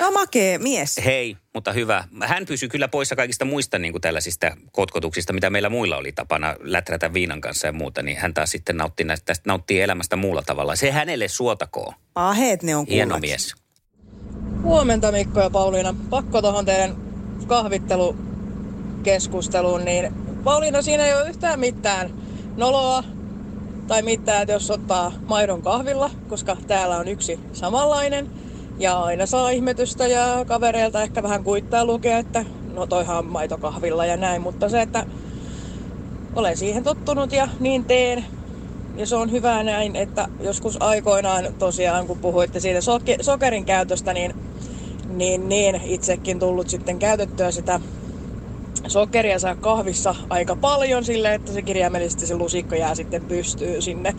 No 0.00 0.10
makee 0.10 0.58
mies. 0.58 1.00
Hei, 1.04 1.36
mutta 1.54 1.72
hyvä. 1.72 2.04
Hän 2.22 2.46
pysyi 2.46 2.68
kyllä 2.68 2.88
poissa 2.88 3.16
kaikista 3.16 3.44
muista 3.44 3.78
niin 3.78 3.92
kuin 3.92 4.02
tällaisista 4.02 4.56
kotkotuksista, 4.72 5.32
mitä 5.32 5.50
meillä 5.50 5.68
muilla 5.68 5.96
oli 5.96 6.12
tapana 6.12 6.56
läträtä 6.60 7.12
viinan 7.12 7.40
kanssa 7.40 7.66
ja 7.66 7.72
muuta, 7.72 8.02
niin 8.02 8.16
hän 8.18 8.34
taas 8.34 8.50
sitten 8.50 8.76
nautti 8.76 9.04
näistä, 9.04 9.34
nauttii 9.46 9.80
elämästä 9.80 10.16
muulla 10.16 10.42
tavalla. 10.42 10.76
Se 10.76 10.90
hänelle 10.90 11.28
suotakoon. 11.28 11.94
Paheet 12.14 12.62
ne 12.62 12.76
on 12.76 12.86
Hieno 12.86 13.08
kuulat. 13.08 13.20
mies. 13.20 13.54
Huomenta 14.62 15.12
Mikko 15.12 15.40
ja 15.40 15.50
Pauliina. 15.50 15.94
Pakko 16.10 16.42
tuohon 16.42 16.64
teidän 16.64 16.96
kahvittelukeskusteluun, 19.02 19.84
niin 19.84 20.12
Pauliina 20.44 20.82
siinä 20.82 21.04
ei 21.04 21.14
ole 21.14 21.28
yhtään 21.28 21.60
mitään 21.60 22.10
noloa 22.56 23.04
tai 23.86 24.02
mitään, 24.02 24.48
jos 24.48 24.70
ottaa 24.70 25.12
maidon 25.26 25.62
kahvilla, 25.62 26.10
koska 26.28 26.56
täällä 26.66 26.96
on 26.96 27.08
yksi 27.08 27.40
samanlainen. 27.52 28.28
Ja 28.78 29.02
aina 29.02 29.26
saa 29.26 29.50
ihmetystä 29.50 30.06
ja 30.06 30.44
kavereilta 30.46 31.02
ehkä 31.02 31.22
vähän 31.22 31.44
kuittaa 31.44 31.84
lukea, 31.84 32.18
että 32.18 32.44
no 32.74 32.86
toihan 32.86 33.18
on 33.18 33.26
maitokahvilla 33.26 34.06
ja 34.06 34.16
näin. 34.16 34.42
Mutta 34.42 34.68
se, 34.68 34.82
että 34.82 35.04
olen 36.36 36.56
siihen 36.56 36.84
tottunut 36.84 37.32
ja 37.32 37.48
niin 37.60 37.84
teen. 37.84 38.24
Ja 38.96 39.06
se 39.06 39.16
on 39.16 39.30
hyvä 39.30 39.62
näin, 39.62 39.96
että 39.96 40.28
joskus 40.40 40.82
aikoinaan 40.82 41.44
tosiaan, 41.58 42.06
kun 42.06 42.18
puhuitte 42.18 42.60
siitä 42.60 42.80
soke- 42.80 43.22
sokerin 43.22 43.64
käytöstä, 43.64 44.12
niin, 44.12 44.34
niin, 45.08 45.48
niin 45.48 45.80
itsekin 45.84 46.38
tullut 46.38 46.68
sitten 46.68 46.98
käytettyä 46.98 47.50
sitä 47.50 47.80
sokeria 48.88 49.38
saa 49.38 49.56
kahvissa 49.56 50.14
aika 50.30 50.56
paljon 50.56 51.04
sille, 51.04 51.34
että 51.34 51.52
se 51.52 51.62
kirjaimellisesti 51.62 52.26
se 52.26 52.36
lusikko 52.36 52.74
jää 52.74 52.94
sitten 52.94 53.22
pystyy 53.22 53.80
sinne. 53.80 54.14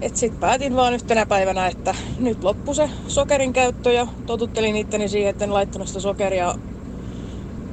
Et 0.00 0.16
sit 0.16 0.40
päätin 0.40 0.76
vaan 0.76 0.94
yhtenä 0.94 1.26
päivänä, 1.26 1.66
että 1.66 1.94
nyt 2.18 2.44
loppu 2.44 2.74
se 2.74 2.90
sokerin 3.08 3.52
käyttö 3.52 3.92
ja 3.92 4.06
totuttelin 4.26 4.76
itteni 4.76 5.08
siihen, 5.08 5.30
että 5.30 5.44
en 5.44 5.54
laittanut 5.54 5.88
sitä 5.88 6.00
sokeria 6.00 6.54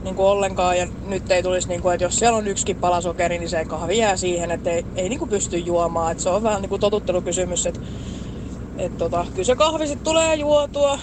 niin 0.03 0.15
kuin 0.15 0.25
ollenkaan. 0.25 0.77
Ja 0.77 0.87
nyt 1.07 1.31
ei 1.31 1.43
tulisi, 1.43 1.67
niin 1.67 1.81
kuin, 1.81 1.93
että 1.93 2.05
jos 2.05 2.19
siellä 2.19 2.37
on 2.37 2.47
yksikin 2.47 2.75
pala 2.75 3.01
sokeri, 3.01 3.39
niin 3.39 3.49
se 3.49 3.65
kahvi 3.65 3.97
jää 3.97 4.17
siihen, 4.17 4.51
että 4.51 4.69
ei, 4.69 4.85
ei 4.95 5.09
niin 5.09 5.19
kuin 5.19 5.29
pysty 5.29 5.57
juomaan. 5.57 6.11
Et 6.11 6.19
se 6.19 6.29
on 6.29 6.43
vähän 6.43 6.61
niin 6.61 6.69
kuin 6.69 6.81
totuttelukysymys, 6.81 7.65
että 7.65 7.79
et 8.77 8.97
tota, 8.97 9.25
kyllä 9.31 9.43
se 9.43 9.55
kahvi 9.55 9.87
sitten 9.87 10.03
tulee 10.03 10.35
juotua, 10.35 10.99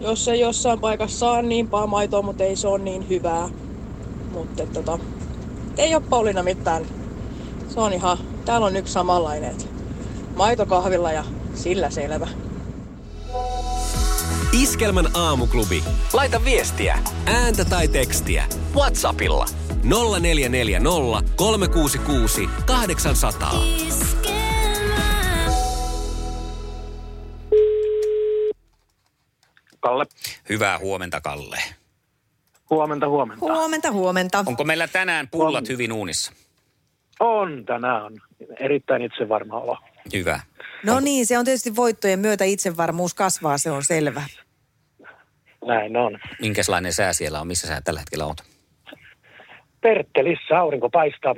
jos 0.00 0.28
ei 0.28 0.40
jossain 0.40 0.80
paikassa 0.80 1.18
saa 1.18 1.42
niin 1.42 1.68
paha 1.68 1.86
maitoa, 1.86 2.22
mutta 2.22 2.44
ei 2.44 2.56
se 2.56 2.68
ole 2.68 2.78
niin 2.78 3.08
hyvää. 3.08 3.48
Mutta 4.32 4.66
tota, 4.66 4.98
ei 5.76 5.94
ole 5.94 6.02
Pauliina 6.10 6.42
mitään. 6.42 6.86
Se 7.68 7.80
on 7.80 7.92
ihan, 7.92 8.18
täällä 8.44 8.66
on 8.66 8.76
yksi 8.76 8.92
samanlainen, 8.92 9.56
maitokahvilla 10.36 11.12
ja 11.12 11.24
sillä 11.54 11.90
selvä. 11.90 12.28
Iskelmän 14.52 15.06
aamuklubi. 15.14 15.84
Laita 16.12 16.44
viestiä, 16.44 16.98
ääntä 17.26 17.64
tai 17.64 17.88
tekstiä. 17.88 18.44
Whatsappilla 18.74 19.46
0440 19.82 21.32
366 21.36 22.48
800. 22.66 23.52
Kalle. 29.80 30.06
Hyvää 30.48 30.78
huomenta, 30.78 31.20
Kalle. 31.20 31.62
Huomenta, 32.70 33.08
huomenta. 33.08 33.46
Huomenta, 33.46 33.92
huomenta. 33.92 34.44
Onko 34.46 34.64
meillä 34.64 34.88
tänään 34.88 35.28
pullat 35.28 35.64
On. 35.64 35.68
hyvin 35.68 35.92
uunissa? 35.92 36.32
On 37.20 37.64
tänään. 37.64 38.04
on 38.04 38.12
Erittäin 38.60 39.02
itsevarma 39.02 39.58
olo. 39.60 39.78
Hyvä. 40.12 40.40
No 40.84 41.00
niin, 41.00 41.26
se 41.26 41.38
on 41.38 41.44
tietysti 41.44 41.76
voittojen 41.76 42.18
myötä 42.18 42.44
itsevarmuus 42.44 43.14
kasvaa, 43.14 43.58
se 43.58 43.70
on 43.70 43.84
selvä. 43.84 44.22
Näin 45.66 45.96
on. 45.96 46.18
Minkälainen 46.40 46.92
sää 46.92 47.12
siellä 47.12 47.40
on? 47.40 47.46
Missä 47.46 47.66
sä 47.66 47.80
tällä 47.84 48.00
hetkellä 48.00 48.26
oot? 48.26 48.40
Perttelissä 49.80 50.58
aurinko 50.58 50.90
paistaa 50.90 51.34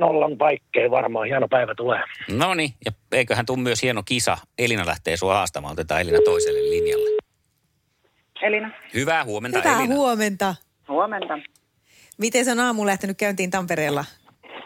nollan 0.00 0.38
paikkeen 0.38 0.90
varmaan. 0.90 1.26
Hieno 1.26 1.48
päivä 1.48 1.74
tulee. 1.74 2.00
No 2.30 2.54
niin, 2.54 2.74
ja 2.84 2.92
eiköhän 3.12 3.46
tuu 3.46 3.56
myös 3.56 3.82
hieno 3.82 4.02
kisa. 4.02 4.38
Elina 4.58 4.86
lähtee 4.86 5.16
sua 5.16 5.34
haastamaan. 5.34 5.72
Otetaan 5.72 6.00
Elina 6.00 6.18
toiselle 6.24 6.70
linjalle. 6.70 7.13
Elina, 8.44 8.70
Hyvää 8.94 9.24
huomenta, 9.24 9.58
Hyvää 9.58 9.78
Elina. 9.78 9.94
huomenta. 9.94 10.54
huomenta. 10.88 11.38
Miten 12.18 12.44
se 12.44 12.52
on 12.52 12.60
aamu 12.60 12.86
lähtenyt 12.86 13.18
käyntiin 13.18 13.50
Tampereella? 13.50 14.04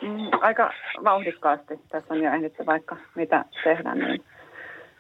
Mm, 0.03 0.39
aika 0.41 0.71
vauhdikkaasti. 1.05 1.75
Tässä 1.89 2.15
on 2.15 2.23
jo 2.23 2.33
ehditty 2.35 2.67
vaikka 2.67 2.97
mitä 3.15 3.45
tehdä, 3.65 3.95
niin 3.95 4.25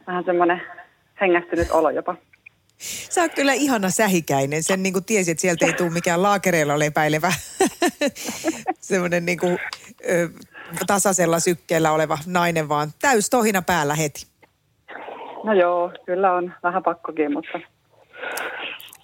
vähän 0.06 0.24
semmoinen 0.24 0.62
hengästynyt 1.20 1.70
olo 1.70 1.90
jopa. 1.90 2.16
Sä 3.10 3.20
oot 3.22 3.34
kyllä 3.34 3.52
ihana 3.52 3.90
sähikäinen. 3.90 4.62
Sen 4.62 4.82
niin 4.82 4.92
kuin 4.92 5.04
tiesi, 5.04 5.30
että 5.30 5.40
sieltä 5.40 5.66
ei 5.66 5.72
tule 5.72 5.90
mikään 5.90 6.22
laakereilla 6.22 6.78
lepäilevä 6.78 7.32
semmoinen 8.80 9.26
niin 9.26 9.38
kuin, 9.38 9.58
ö, 10.10 10.28
tasaisella 10.86 11.40
sykkeellä 11.40 11.92
oleva 11.92 12.18
nainen, 12.26 12.68
vaan 12.68 12.88
täys 13.02 13.30
tohina 13.30 13.62
päällä 13.62 13.94
heti. 13.94 14.26
No 15.44 15.52
joo, 15.52 15.92
kyllä 16.06 16.32
on 16.32 16.54
vähän 16.62 16.82
pakkokin, 16.82 17.32
mutta 17.32 17.60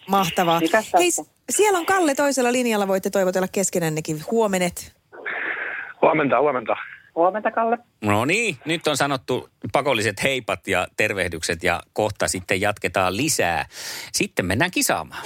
Mahtavaa. 0.08 0.60
Mikäs 0.60 0.92
Hei, 0.98 1.10
siellä 1.50 1.78
on 1.78 1.86
Kalle 1.86 2.14
toisella 2.14 2.52
linjalla. 2.52 2.88
Voitte 2.88 3.10
toivotella 3.10 3.48
keskenännekin 3.48 4.22
huomenet. 4.30 4.96
Huomenta, 6.02 6.40
huomenta. 6.40 6.76
huomenta 7.14 7.50
Kalle. 7.50 7.78
No 8.00 8.24
niin, 8.24 8.56
nyt 8.64 8.86
on 8.86 8.96
sanottu 8.96 9.48
pakolliset 9.72 10.22
heipat 10.22 10.68
ja 10.68 10.86
tervehdykset 10.96 11.62
ja 11.64 11.80
kohta 11.92 12.28
sitten 12.28 12.60
jatketaan 12.60 13.16
lisää. 13.16 13.66
Sitten 14.12 14.46
mennään 14.46 14.70
kisaamaan. 14.70 15.22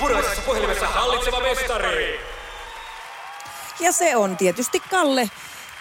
Puraisessa 0.00 0.42
puhelimessa 0.46 0.86
hallitseva 0.86 1.40
mestari. 1.40 2.20
Ja 3.80 3.92
se 3.92 4.16
on 4.16 4.36
tietysti 4.36 4.80
Kalle 4.90 5.30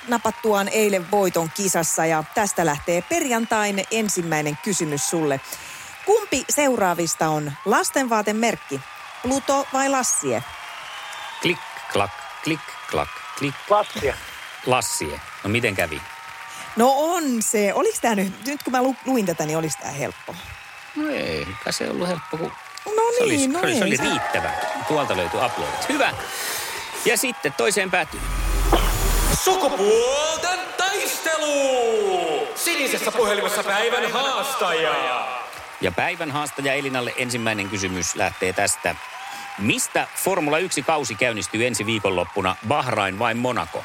napattuaan 0.08 0.68
eilen 0.68 1.12
voiton 1.12 1.50
kisassa 1.56 2.06
ja 2.06 2.24
tästä 2.36 2.66
lähtee 2.66 3.02
perjantain 3.02 3.86
ensimmäinen 3.92 4.58
kysymys 4.64 5.10
sulle. 5.10 5.42
Kumpi 6.06 6.46
seuraavista 6.50 7.28
on 7.30 7.52
lastenvaatemerkki? 7.66 8.82
Pluto 9.22 9.68
vai 9.74 9.90
Lassie? 9.90 10.44
Klik, 11.42 11.58
klak, 11.92 12.12
klik, 12.44 12.60
klak, 12.92 13.10
klik. 13.40 13.56
Lassia. 13.70 14.16
Lassie. 14.66 15.22
No 15.44 15.50
miten 15.50 15.76
kävi? 15.76 16.02
No 16.76 16.94
on 16.96 17.24
se. 17.42 17.74
Oliko 17.74 17.98
tämä 18.02 18.16
nyt, 18.16 18.46
nyt 18.46 18.64
kun 18.64 18.72
mä 18.72 18.82
lu, 18.82 18.96
luin 19.06 19.26
tätä, 19.26 19.46
niin 19.46 19.58
oliko 19.58 19.74
tämä 19.80 19.92
helppo? 19.92 20.36
No 20.96 21.10
ei, 21.10 21.48
kai 21.64 21.74
se 21.74 21.90
ollut 21.90 22.08
helppo, 22.08 22.38
kun 22.38 22.52
No 22.86 23.02
se 23.18 23.24
oli, 23.24 23.38
niin, 23.38 23.54
no 23.54 23.60
se 23.60 23.66
oli, 23.66 23.78
se 23.78 23.84
oli 23.84 23.98
ei. 24.02 24.10
riittävä. 24.10 24.52
Tuolta 24.88 25.18
löytyi 25.18 25.40
aplodit. 25.42 25.90
Hyvä. 25.90 26.14
Ja 27.06 27.18
sitten 27.18 27.54
toiseen 27.54 27.92
päätyy. 27.92 28.20
Sukupuolten 29.46 30.60
taistelu! 30.78 32.48
Sinisessä 32.56 33.12
puhelimessa 33.12 33.64
päivän 33.64 34.12
haastaja. 34.12 35.28
Ja 35.82 35.92
päivän 35.92 36.32
haastaja 36.32 36.74
Elinalle 36.74 37.14
ensimmäinen 37.18 37.70
kysymys 37.70 38.16
lähtee 38.16 38.54
tästä. 38.54 38.96
Mistä 39.60 40.08
Formula 40.16 40.60
1-kausi 40.60 41.16
käynnistyy 41.16 41.68
ensi 41.68 41.86
viikonloppuna? 41.86 42.56
Bahrain 42.68 43.20
vai 43.20 43.34
Monaco? 43.34 43.84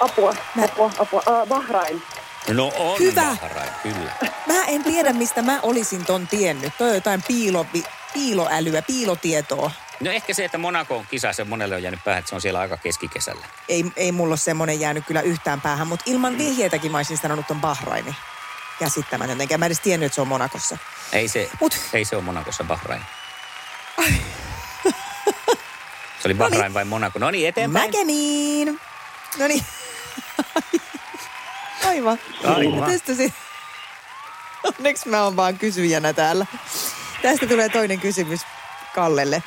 Apua, 0.00 0.34
apua, 0.64 0.90
apua. 0.98 1.22
Uh, 1.26 1.48
Bahrain. 1.48 2.02
No 2.48 2.72
on 2.76 2.98
Hyvä. 2.98 3.36
Bahrain, 3.40 3.70
kyllä. 3.82 4.12
Mä 4.46 4.64
en 4.64 4.84
tiedä, 4.84 5.12
mistä 5.12 5.42
mä 5.42 5.60
olisin 5.62 6.04
ton 6.04 6.26
tiennyt. 6.26 6.72
Toi 6.78 6.88
on 6.88 6.94
jotain 6.94 7.22
piilo, 7.28 7.66
piiloälyä, 8.14 8.82
piilotietoa. 8.82 9.70
No 10.00 10.10
ehkä 10.10 10.34
se, 10.34 10.44
että 10.44 10.58
Monaco 10.58 10.96
on 10.96 11.06
kisa, 11.06 11.32
se 11.32 11.44
monelle 11.44 11.74
on 11.74 11.82
jäänyt 11.82 12.04
päähän, 12.04 12.18
että 12.18 12.28
se 12.28 12.34
on 12.34 12.40
siellä 12.40 12.60
aika 12.60 12.76
keskikesällä. 12.76 13.46
Ei, 13.68 13.84
ei 13.96 14.12
mulla 14.12 14.32
ole 14.32 14.36
semmoinen 14.36 14.80
jäänyt 14.80 15.06
kyllä 15.06 15.20
yhtään 15.20 15.60
päähän, 15.60 15.86
mutta 15.86 16.04
ilman 16.06 16.38
vihjeitäkin 16.38 16.92
mä 16.92 16.98
olisin 16.98 17.18
sanonut 17.18 17.46
ton 17.46 17.60
Bahraini. 17.60 18.16
Käsittämätöntä, 18.78 19.42
enkä 19.42 19.58
mä 19.58 19.66
edes 19.66 19.80
tiennyt, 19.80 20.06
että 20.06 20.14
se 20.14 20.20
on 20.20 20.28
Monakossa. 20.28 20.78
Ei 21.12 21.28
se, 21.28 21.50
Mut- 21.60 21.78
ei 21.92 22.04
se 22.04 22.16
ole 22.16 22.24
Monacossa 22.24 22.64
Bahrain. 22.64 23.02
Se 26.18 26.28
oli 26.28 26.34
Bahrain 26.34 26.74
vai 26.74 26.84
Monaco. 26.84 27.18
No 27.18 27.30
niin, 27.30 27.48
eteenpäin. 27.48 27.86
Näkemiin! 27.86 28.80
No 29.38 29.46
niin. 29.48 29.64
Aivan. 31.86 32.18
Aivan. 32.44 32.90
Tästä 32.90 33.14
se... 33.14 33.32
Onneksi 34.64 35.08
mä 35.08 35.22
oon 35.22 35.36
vaan 35.36 35.58
kysyjänä 35.58 36.12
täällä. 36.12 36.46
Tästä 37.22 37.46
tulee 37.46 37.68
toinen 37.68 38.00
kysymys 38.00 38.40
Kallelle. 38.94 39.42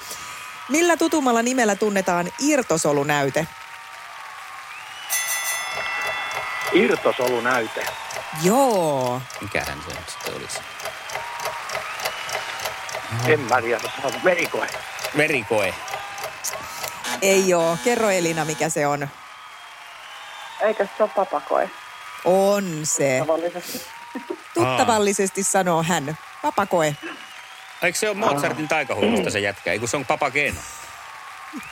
Millä 0.72 0.98
tutumalla 0.98 1.42
nimellä 1.42 1.76
tunnetaan 1.76 2.32
irtosolunäyte? 2.40 3.48
Irtosolunäyte. 6.74 7.86
Joo. 8.44 9.22
Mikähän 9.42 9.78
se 9.88 9.94
nyt 10.00 10.10
sitten 10.10 10.36
olisi? 10.36 10.60
En 13.28 13.40
mä 13.40 13.62
tiedä, 13.62 13.80
se 14.02 14.08
on 14.08 14.14
verikoe. 14.24 14.68
Verikoe. 15.18 15.74
Ei 17.22 17.54
oo. 17.54 17.78
Kerro 17.84 18.10
Elina, 18.10 18.46
mikä 18.46 18.70
se 18.70 18.88
on. 18.88 19.08
Eikö 20.62 20.88
se 20.98 21.04
ole 21.04 21.12
papakoe 21.16 21.70
On 22.26 22.80
se. 22.84 23.18
tavallisesti? 23.20 23.82
Tuttavallisesti 24.54 25.44
sanoo 25.44 25.84
hän. 25.84 26.18
Papakoe. 26.42 26.96
Eikö 27.84 27.98
se 28.00 28.10
ole 28.10 28.18
Mozartin 28.18 28.68
taikahuilusta 28.68 29.30
se 29.30 29.40
jätkä? 29.40 29.72
Ei 29.72 29.80
kun 29.80 29.88
se 29.88 29.98
on 29.98 30.06
Papageno. 30.06 30.60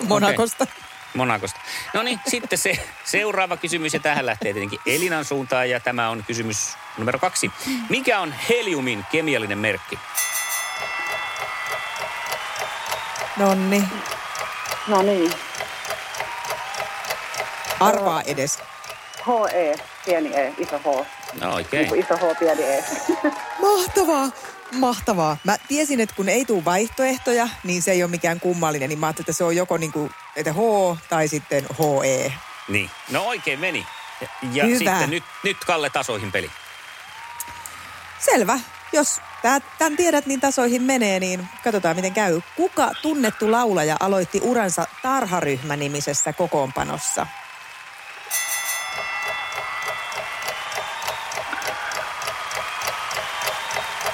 Monakosta. 0.07 0.67
Monakosta. 1.13 1.59
No 1.93 2.03
niin, 2.03 2.19
sitten 2.27 2.59
se 2.59 2.79
seuraava 3.05 3.57
kysymys 3.57 3.93
ja 3.93 3.99
tähän 3.99 4.25
lähtee 4.25 4.53
tietenkin 4.53 4.79
Elinan 4.85 5.25
suuntaan 5.25 5.69
ja 5.69 5.79
tämä 5.79 6.09
on 6.09 6.23
kysymys 6.27 6.77
numero 6.97 7.19
kaksi. 7.19 7.51
Mikä 7.89 8.19
on 8.19 8.33
heliumin 8.49 9.05
kemiallinen 9.11 9.57
merkki? 9.57 9.99
Nonni, 13.37 13.83
No 14.87 15.01
niin. 15.01 15.31
arvaa 17.79 18.21
edes. 18.21 18.59
HE, 19.27 19.75
pieni 20.05 20.35
E, 20.35 20.53
iso 20.57 20.79
H. 20.79 21.05
No 21.41 21.53
oikein. 21.53 21.79
Niin 21.81 21.89
kuin 21.89 21.99
iso 21.99 22.17
H, 22.17 22.39
pieni 22.39 22.63
E. 22.63 22.83
Mahtavaa, 23.61 24.29
mahtavaa. 24.71 25.37
Mä 25.43 25.57
tiesin, 25.67 25.99
että 25.99 26.15
kun 26.15 26.29
ei 26.29 26.45
tule 26.45 26.65
vaihtoehtoja, 26.65 27.49
niin 27.63 27.81
se 27.81 27.91
ei 27.91 28.03
ole 28.03 28.11
mikään 28.11 28.39
kummallinen. 28.39 28.89
Niin 28.89 28.99
mä 28.99 29.05
ajattelin, 29.07 29.23
että 29.23 29.37
se 29.37 29.43
on 29.43 29.55
joko 29.55 29.77
niin 29.77 29.91
kuin, 29.91 30.11
että 30.35 30.53
H 30.53 30.57
tai 31.09 31.27
sitten 31.27 31.65
HE. 31.79 32.33
Niin. 32.67 32.89
No 33.11 33.23
oikein 33.23 33.59
meni. 33.59 33.85
Ja, 34.21 34.27
ja 34.53 34.65
Hyvä. 34.65 34.77
sitten 34.77 35.09
nyt, 35.09 35.23
nyt 35.43 35.57
Kalle 35.65 35.89
tasoihin 35.89 36.31
peli. 36.31 36.51
Selvä. 38.19 38.59
Jos 38.93 39.21
tämän 39.77 39.97
tiedät, 39.97 40.25
niin 40.25 40.41
tasoihin 40.41 40.81
menee, 40.81 41.19
niin 41.19 41.47
katsotaan 41.63 41.95
miten 41.95 42.13
käy. 42.13 42.41
Kuka 42.55 42.91
tunnettu 43.01 43.51
laulaja 43.51 43.97
aloitti 43.99 44.39
uransa 44.43 44.87
Tarharyhmä-nimisessä 45.01 46.33
kokoonpanossa? 46.33 47.27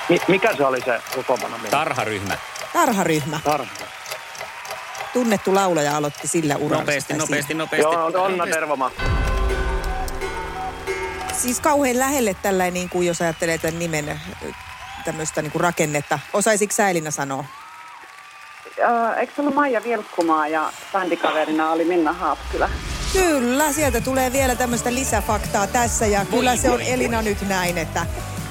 Mi- 0.10 0.22
mikä 0.28 0.56
se 0.56 0.66
oli 0.66 0.82
se 0.82 1.02
kokoonpano? 1.16 1.58
nimi? 1.58 1.70
Tarharyhmä. 1.70 2.38
Tarharyhmä. 2.74 3.40
Tarha. 3.44 3.72
Tunnettu 5.14 5.56
laulaja 5.56 5.98
aloitti 5.98 6.28
sillä 6.28 6.56
uransa. 6.56 6.82
Nopeasti, 6.82 7.14
nopeasti, 7.14 7.54
nopeasti. 7.54 7.94
Joo, 7.94 8.12
Onna. 8.24 8.48
Tervoma. 8.48 8.92
Siis 11.34 11.60
kauhean 11.60 12.00
lähelle 12.00 12.36
tällä, 12.42 12.72
niin 12.72 12.90
kuin 12.90 13.08
jos 13.08 13.22
ajattelee 13.22 13.58
tämän 13.58 13.80
nimen 13.80 14.22
tämmöistä 15.06 15.42
niin 15.42 15.52
kuin 15.52 15.62
rakennetta. 15.62 16.20
Osaisitko 16.34 16.76
sä 16.76 16.90
Elina 16.90 17.12
sanoa? 17.12 17.46
Äh, 18.84 19.18
eikö 19.18 19.34
se 19.36 19.42
ollut 19.42 19.56
Maija 19.56 19.84
Vilkkumaa 19.84 20.48
ja 20.48 20.72
bändikaverina 20.94 21.72
oli 21.72 21.86
Minna 21.86 22.14
Haappilä? 22.14 22.70
Kyllä, 23.14 23.72
sieltä 23.74 24.02
tulee 24.02 24.32
vielä 24.34 24.56
tämmöistä 24.56 24.94
lisäfaktaa 24.94 25.68
tässä 25.68 26.06
ja 26.06 26.26
kyllä 26.26 26.56
se 26.56 26.70
on 26.70 26.82
Elina 26.82 27.22
nyt 27.22 27.48
näin, 27.48 27.78
että 27.78 28.06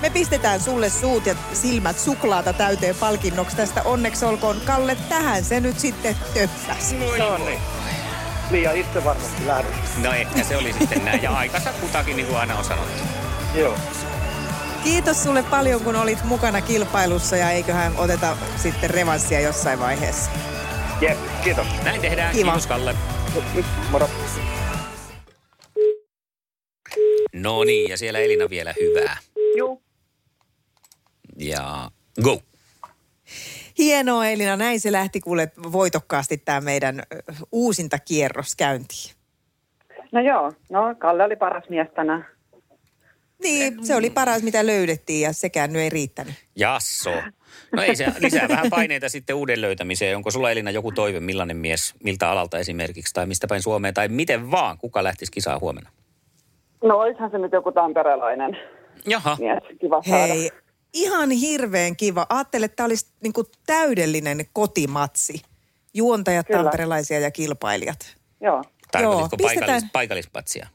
me 0.05 0.11
pistetään 0.11 0.61
sulle 0.61 0.91
suut 0.91 1.27
ja 1.27 1.35
silmät 1.53 1.99
suklaata 1.99 2.53
täyteen 2.53 2.95
palkinnoksi 2.95 3.57
tästä. 3.57 3.83
Onneksi 3.83 4.25
olkoon 4.25 4.61
Kalle, 4.67 4.97
tähän 5.09 5.45
se 5.45 5.61
nyt 5.61 5.79
sitten 5.79 6.17
töppäsi. 6.35 6.97
No 7.19 7.39
niin. 7.39 7.59
Liian 8.51 8.77
itse 8.77 9.05
varmasti 9.05 9.47
lähdin. 9.47 9.75
No 10.03 10.13
ehkä 10.13 10.45
se 10.45 10.57
oli 10.57 10.73
sitten 10.73 11.05
näin. 11.05 11.23
Ja 11.23 11.31
aikansa 11.31 11.73
kutakin, 11.81 12.17
niin 12.17 12.27
kuin 12.27 12.39
aina 12.39 12.59
on 12.59 12.65
sanottu. 12.65 13.03
Joo. 13.55 13.77
Kiitos 14.85 15.23
sulle 15.23 15.43
paljon, 15.43 15.81
kun 15.81 15.97
olit 15.97 16.25
mukana 16.25 16.61
kilpailussa 16.61 17.37
ja 17.37 17.51
eiköhän 17.51 17.97
oteta 17.97 18.37
sitten 18.57 18.91
revanssia 18.91 19.41
jossain 19.41 19.81
vaiheessa. 19.81 20.31
Jep, 21.01 21.19
kiitos. 21.45 21.67
Näin 21.85 22.01
tehdään. 22.01 22.35
Kiva. 22.35 22.51
Kiitos 22.51 22.67
Kalle. 22.67 22.95
Moro. 23.91 24.11
No 27.33 27.65
niin, 27.65 27.91
ja 27.91 27.99
siellä 27.99 28.19
Elina 28.19 28.51
vielä 28.51 28.75
hyvää. 28.81 29.19
Juu. 29.57 29.84
Ja 31.39 31.91
go. 32.23 32.41
Hienoa 33.79 34.27
Elina, 34.27 34.57
näin 34.57 34.81
se 34.81 34.93
lähti 34.93 35.21
kuule 35.21 35.53
voitokkaasti 35.73 36.37
tämä 36.37 36.61
meidän 36.61 37.03
uusinta 37.53 37.99
kierros 37.99 38.57
käyntiin. 38.57 39.15
No 40.13 40.21
joo, 40.21 40.53
no 40.71 40.95
Kalle 40.99 41.25
oli 41.25 41.37
paras 41.37 41.65
mies 41.69 41.89
tänään. 41.95 42.27
Niin, 43.43 43.87
se 43.87 43.95
oli 43.95 44.11
paras 44.11 44.43
mitä 44.43 44.67
löydettiin 44.67 45.21
ja 45.21 45.33
sekään 45.33 45.73
nyt 45.73 45.83
ei 45.83 45.91
riittänyt. 45.91 46.35
Jasso. 46.57 47.11
No 47.73 47.83
ei 47.83 47.97
se, 47.97 48.07
lisää 48.19 48.49
vähän 48.49 48.71
paineita 48.71 49.09
sitten 49.09 49.37
uuden 49.37 49.61
löytämiseen. 49.61 50.17
Onko 50.17 50.31
sulla 50.31 50.51
Elina 50.51 50.71
joku 50.71 50.93
toive, 50.93 51.21
millainen 51.21 51.57
mies, 51.57 51.95
miltä 52.05 52.31
alalta 52.31 52.59
esimerkiksi, 52.59 53.15
tai 53.15 53.27
mistä 53.27 53.47
päin 53.47 53.63
Suomeen, 53.63 53.95
tai 53.95 54.09
miten 54.09 54.51
vaan, 54.51 54.79
kuka 54.79 55.05
lähtisi 55.05 55.33
kisaan 55.33 55.61
huomenna? 55.61 55.91
No 56.85 56.99
olisihan 56.99 57.31
se 57.31 57.39
nyt 57.39 57.53
joku 57.53 57.73
tamperelainen 57.73 58.57
Jaha, 59.07 59.37
mies. 59.41 59.79
Kiva 59.81 60.03
saada. 60.03 60.35
Hei, 60.35 60.51
ihan 60.95 61.31
hirveän 61.31 61.97
kiva. 61.97 62.27
Ajattelin, 62.29 62.65
että 62.65 62.77
tämä 62.77 62.85
olisi 62.87 63.07
niinku 63.23 63.45
täydellinen 63.67 64.45
kotimatsi. 64.53 65.43
Juontajat, 65.95 66.47
Kyllä. 66.47 66.63
tamperelaisia 66.63 67.21
ja 67.21 67.31
kilpailijat. 67.31 68.17
Joo. 68.41 68.65
tarkoititko 68.93 69.37
pistetään- 69.37 69.67
paikallis, 69.67 69.91
paikallispatsia? 69.93 70.69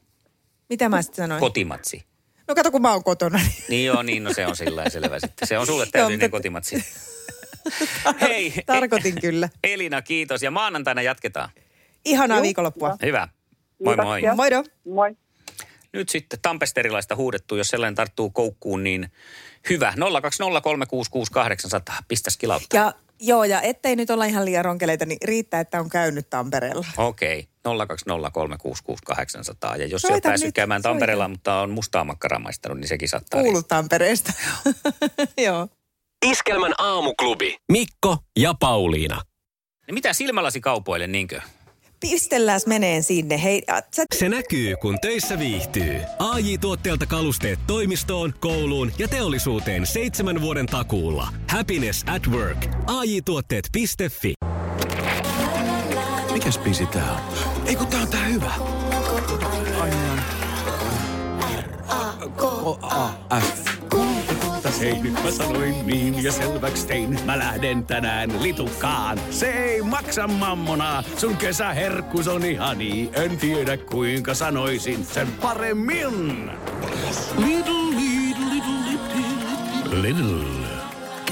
Mitä 0.68 0.88
mä 0.88 1.02
sitten 1.02 1.16
sanoin? 1.24 1.40
Kotimatsi. 1.40 2.04
no 2.48 2.54
kato, 2.54 2.70
kun 2.70 2.82
mä 2.82 2.92
oon 2.92 3.04
kotona. 3.04 3.38
Niin. 3.38 3.52
Niin 3.68 3.86
joo, 3.86 4.02
niin 4.02 4.24
no 4.24 4.32
se 4.32 4.46
on 4.46 4.56
sillä 4.56 4.76
lailla 4.76 4.90
selvä 4.90 5.18
sitten. 5.20 5.48
Se 5.48 5.58
on 5.58 5.66
sulle 5.66 5.84
Joo, 5.84 5.90
täydellinen 5.92 6.24
mutta- 6.26 6.36
kotimatsi. 6.38 6.84
Hei, 8.20 8.52
Tarkoitin 8.66 9.20
kyllä. 9.20 9.48
Elina, 9.64 10.02
kiitos. 10.02 10.42
Ja 10.42 10.50
maanantaina 10.50 11.02
jatketaan. 11.02 11.50
Ihanaa 12.04 12.36
Juu, 12.38 12.42
viikonloppua. 12.42 12.96
Hyvä. 13.02 13.28
Moi 13.84 13.96
moi. 13.96 14.22
Moido. 14.36 14.64
Moi. 14.84 15.16
Nyt 15.92 16.08
sitten 16.08 16.38
tampesterilaista 16.42 17.16
huudettu, 17.16 17.56
jos 17.56 17.68
sellainen 17.68 17.94
tarttuu 17.94 18.30
koukkuun, 18.30 18.84
niin 18.84 19.12
hyvä. 19.70 19.94
020366800, 21.90 21.94
pistäs 22.08 22.36
kilauttaa. 22.36 22.80
Ja 22.80 22.92
joo, 23.20 23.44
ja 23.44 23.60
ettei 23.60 23.96
nyt 23.96 24.10
olla 24.10 24.24
ihan 24.24 24.44
liian 24.44 24.64
ronkeleita, 24.64 25.06
niin 25.06 25.18
riittää, 25.24 25.60
että 25.60 25.80
on 25.80 25.88
käynyt 25.88 26.30
Tampereella. 26.30 26.86
Okei, 26.96 27.48
020366800. 27.68 29.78
Ja 29.78 29.86
jos 29.86 30.02
Soita 30.02 30.12
ei 30.12 30.16
ole 30.16 30.20
päässyt 30.20 30.48
nyt, 30.48 30.54
käymään 30.54 30.82
soita. 30.82 30.92
Tampereella, 30.92 31.28
mutta 31.28 31.60
on 31.60 31.70
mustaa 31.70 32.04
makkaraa 32.04 32.38
maistanut, 32.38 32.78
niin 32.78 32.88
sekin 32.88 33.08
saattaa 33.08 33.40
Kuulut 33.40 33.68
Tampereesta. 33.68 34.32
joo. 35.46 35.68
Iskelmän 36.26 36.74
aamuklubi. 36.78 37.56
Mikko 37.72 38.18
ja 38.38 38.54
Pauliina. 38.60 39.22
Niin 39.86 39.94
mitä 39.94 40.12
silmälasikaupoille, 40.12 41.06
niinkö? 41.06 41.40
Pistellääs 42.00 42.66
meneen 42.66 43.02
sinne. 43.02 43.42
Hei, 43.42 43.62
sä 43.96 44.04
Se 44.14 44.28
näkyy, 44.28 44.76
kun 44.76 44.98
töissä 45.00 45.38
viihtyy. 45.38 46.00
ai 46.18 46.58
tuotteelta 46.58 47.06
kalusteet 47.06 47.58
toimistoon, 47.66 48.34
kouluun 48.40 48.92
ja 48.98 49.08
teollisuuteen 49.08 49.86
seitsemän 49.86 50.40
vuoden 50.40 50.66
takuulla. 50.66 51.28
Happiness 51.48 52.04
at 52.14 52.26
work. 52.26 52.66
ai 52.86 53.22
tuotteetfi 53.24 53.84
Mikäs 56.32 56.58
biisi 56.58 56.86
tää 56.86 57.12
on? 57.12 57.20
Ei 57.66 57.76
kun 57.76 57.86
tää 57.86 58.00
on 58.00 58.08
tää 58.08 58.24
hyvä. 58.24 58.50
F. 63.40 63.70
Hei, 63.70 63.79
nyt 64.80 65.24
mä 65.24 65.30
sanoin 65.30 65.86
niin 65.86 66.24
ja 66.24 66.32
selväks 66.32 66.84
tein. 66.84 67.18
Mä 67.24 67.38
lähden 67.38 67.86
tänään 67.86 68.42
litukaan. 68.42 69.20
Se 69.30 69.50
ei 69.50 69.82
maksa 69.82 70.26
mammona. 70.26 71.04
Sun 71.16 71.36
kesäherkkus 71.36 72.28
on 72.28 72.44
ihani. 72.44 73.10
En 73.12 73.38
tiedä 73.38 73.76
kuinka 73.76 74.34
sanoisin 74.34 75.04
sen 75.04 75.28
paremmin. 75.32 76.50
Little, 77.38 77.74
little, 77.96 78.44
little, 78.54 78.74
little, 78.90 80.02
little. 80.02 80.66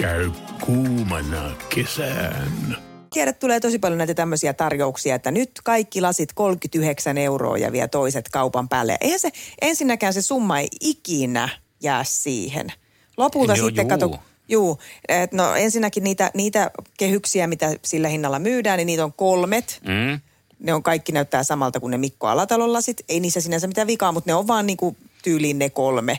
Käy 0.00 0.30
kuumana 0.60 1.50
kesään. 1.74 2.76
tiedät, 3.12 3.38
tulee 3.38 3.60
tosi 3.60 3.78
paljon 3.78 3.98
näitä 3.98 4.14
tämmöisiä 4.14 4.52
tarjouksia, 4.52 5.14
että 5.14 5.30
nyt 5.30 5.50
kaikki 5.64 6.00
lasit 6.00 6.32
39 6.32 7.18
euroa 7.18 7.58
ja 7.58 7.72
vielä 7.72 7.88
toiset 7.88 8.28
kaupan 8.28 8.68
päälle. 8.68 8.96
Eihän 9.00 9.20
se, 9.20 9.30
ensinnäkään 9.62 10.12
se 10.12 10.22
summa 10.22 10.58
ei 10.58 10.68
ikinä 10.80 11.48
jää 11.82 12.04
siihen. 12.04 12.72
Lopulta 13.18 13.56
Joo, 13.56 13.66
sitten 13.66 13.84
juu. 13.84 13.88
kato, 13.88 14.18
juu, 14.48 14.78
et 15.08 15.32
no 15.32 15.54
ensinnäkin 15.54 16.04
niitä, 16.04 16.30
niitä 16.34 16.70
kehyksiä, 16.98 17.46
mitä 17.46 17.74
sillä 17.84 18.08
hinnalla 18.08 18.38
myydään, 18.38 18.76
niin 18.76 18.86
niitä 18.86 19.04
on 19.04 19.12
kolmet. 19.12 19.80
Mm? 19.84 20.20
Ne 20.58 20.74
on 20.74 20.82
kaikki 20.82 21.12
näyttää 21.12 21.42
samalta 21.42 21.80
kuin 21.80 21.90
ne 21.90 21.98
Mikko 21.98 22.26
Alatalon 22.26 22.72
lasit. 22.72 23.00
Ei 23.08 23.20
niissä 23.20 23.40
sinänsä 23.40 23.66
mitään 23.66 23.86
vikaa, 23.86 24.12
mutta 24.12 24.30
ne 24.30 24.34
on 24.34 24.46
vaan 24.46 24.66
niinku 24.66 24.96
tyyliin 25.22 25.58
ne 25.58 25.70
kolme. 25.70 26.18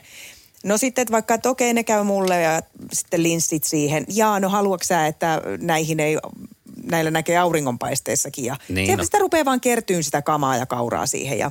No 0.64 0.78
sitten, 0.78 1.02
että 1.02 1.12
vaikka, 1.12 1.34
että 1.34 1.50
okei, 1.50 1.74
ne 1.74 1.84
käy 1.84 2.02
mulle 2.02 2.40
ja 2.40 2.62
sitten 2.92 3.22
linssit 3.22 3.64
siihen. 3.64 4.04
Jaa, 4.08 4.40
no 4.40 4.48
haluatko 4.48 4.84
sä, 4.84 5.06
että 5.06 5.42
näihin 5.60 6.00
ei, 6.00 6.18
näillä 6.90 7.10
näkee 7.10 7.38
auringonpaisteessakin. 7.38 8.44
Ja 8.44 8.56
niin 8.68 8.98
no. 8.98 9.04
sitä 9.04 9.18
rupeaa 9.18 9.44
vaan 9.44 9.60
kertyyn 9.60 10.04
sitä 10.04 10.22
kamaa 10.22 10.56
ja 10.56 10.66
kauraa 10.66 11.06
siihen 11.06 11.38
ja 11.38 11.50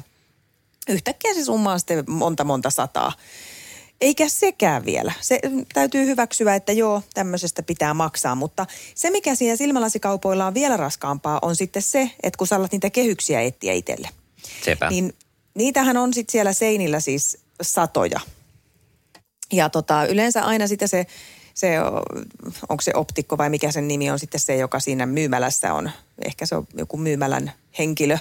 yhtäkkiä 0.90 1.34
se 1.34 1.44
summa 1.46 1.72
on 1.74 1.80
sitten 1.80 2.04
monta 2.08 2.44
monta 2.44 2.70
sataa. 2.70 3.12
Eikä 4.02 4.30
sekään 4.30 4.86
vielä. 4.86 5.14
Se 5.22 5.40
mm, 5.50 5.66
täytyy 5.74 6.06
hyväksyä, 6.06 6.56
että 6.56 6.72
joo, 6.72 7.04
tämmöisestä 7.14 7.64
pitää 7.64 7.94
maksaa. 7.94 8.36
Mutta 8.36 8.66
se, 8.96 9.10
mikä 9.10 9.36
siinä 9.36 9.56
silmälasikaupoilla 9.56 10.46
on 10.46 10.54
vielä 10.54 10.78
raskaampaa, 10.78 11.40
on 11.42 11.56
sitten 11.56 11.82
se, 11.82 12.12
että 12.24 12.38
kun 12.38 12.48
sä 12.48 12.56
alat 12.56 12.72
niitä 12.72 12.90
kehyksiä 12.90 13.42
etsiä 13.42 13.74
itselle. 13.74 14.10
Sepä. 14.66 14.90
Niin 14.90 15.14
niitähän 15.56 15.98
on 15.98 16.14
sitten 16.14 16.32
siellä 16.32 16.54
seinillä 16.54 17.00
siis 17.00 17.38
satoja. 17.62 18.20
Ja 19.54 19.70
tota, 19.70 20.06
yleensä 20.06 20.44
aina 20.44 20.68
sitten 20.68 20.88
se, 20.88 21.06
se, 21.60 21.76
onko 22.70 22.82
se 22.82 22.92
optikko 22.96 23.38
vai 23.38 23.50
mikä 23.50 23.72
sen 23.72 23.88
nimi 23.88 24.12
on 24.12 24.20
sitten 24.20 24.40
se, 24.40 24.56
joka 24.56 24.80
siinä 24.80 25.06
myymälässä 25.06 25.74
on. 25.74 25.92
Ehkä 26.26 26.46
se 26.46 26.56
on 26.56 26.68
joku 26.74 26.98
myymälän 26.98 27.52
henkilö 27.80 28.18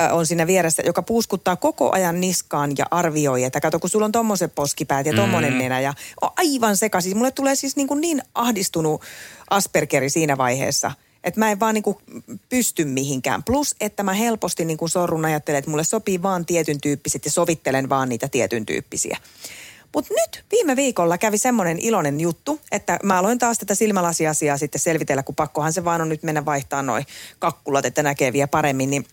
ö, 0.00 0.12
on 0.12 0.26
siinä 0.26 0.46
vieressä, 0.46 0.82
joka 0.86 1.02
puuskuttaa 1.02 1.56
koko 1.56 1.90
ajan 1.92 2.20
niskaan 2.20 2.72
ja 2.78 2.86
arvioi, 2.90 3.44
että 3.44 3.60
kato, 3.60 3.78
kun 3.78 3.90
sulla 3.90 4.04
on 4.04 4.12
tommoset 4.12 4.54
poskipäät 4.54 5.06
ja 5.06 5.12
tommonen 5.12 5.52
mm. 5.52 5.58
nenä 5.58 5.80
ja 5.80 5.94
on 6.22 6.30
aivan 6.36 6.76
sekaisin. 6.76 7.16
Mulle 7.16 7.30
tulee 7.30 7.54
siis 7.54 7.76
niin, 7.76 7.88
kuin 7.88 8.00
niin 8.00 8.22
ahdistunut 8.34 9.02
Aspergeri 9.50 10.10
siinä 10.10 10.36
vaiheessa, 10.36 10.92
Että 11.24 11.40
mä 11.40 11.50
en 11.50 11.60
vaan 11.60 11.74
niinku 11.74 12.00
pysty 12.48 12.84
mihinkään. 12.84 13.42
Plus, 13.44 13.74
että 13.80 14.02
mä 14.02 14.12
helposti 14.12 14.64
niinku 14.64 14.88
sorrun 14.88 15.24
ajattelen, 15.24 15.58
että 15.58 15.70
mulle 15.70 15.84
sopii 15.84 16.22
vaan 16.22 16.46
tietyn 16.46 16.80
tyyppiset 16.80 17.24
ja 17.24 17.30
sovittelen 17.30 17.88
vaan 17.88 18.08
niitä 18.08 18.28
tietyn 18.28 18.66
tyyppisiä. 18.66 19.18
Mutta 19.94 20.14
nyt 20.14 20.44
viime 20.52 20.76
viikolla 20.76 21.18
kävi 21.18 21.38
semmoinen 21.38 21.78
iloinen 21.78 22.20
juttu, 22.20 22.60
että 22.72 22.98
mä 23.02 23.18
aloin 23.18 23.38
taas 23.38 23.58
tätä 23.58 23.74
silmälasiasiaa 23.74 24.58
sitten 24.58 24.80
selvitellä, 24.80 25.22
kun 25.22 25.34
pakkohan 25.34 25.72
se 25.72 25.84
vaan 25.84 26.00
on 26.00 26.08
nyt 26.08 26.22
mennä 26.22 26.44
vaihtaa 26.44 26.82
noin 26.82 27.06
kakkulat, 27.38 27.84
että 27.84 28.02
näkee 28.02 28.32
vielä 28.32 28.48
paremmin, 28.48 28.90
niin 28.90 29.06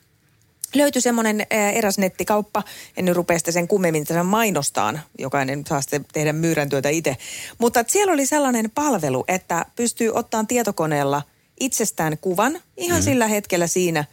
löytyi 0.74 1.02
semmoinen 1.02 1.48
eräs 1.74 1.98
nettikauppa, 1.98 2.64
en 2.98 3.06
nyt 3.06 3.16
rupea 3.16 3.38
sitä 3.40 3.52
sen 3.52 3.68
kummemmin 3.68 4.06
sen 4.06 4.26
mainostaan, 4.26 5.02
jokainen 5.18 5.64
saa 5.70 5.82
sitten 5.82 6.06
tehdä 6.14 6.34
myyrän 6.34 6.70
työtä 6.70 6.90
itse. 6.90 7.18
Mutta 7.58 7.84
siellä 7.88 8.14
oli 8.14 8.26
sellainen 8.26 8.72
palvelu, 8.76 9.24
että 9.28 9.66
pystyy 9.76 10.12
ottamaan 10.14 10.48
tietokoneella 10.48 11.24
itsestään 11.60 12.18
kuvan 12.18 12.60
ihan 12.78 13.00
mm. 13.00 13.04
sillä 13.04 13.28
hetkellä 13.28 13.68
siinä, 13.68 14.06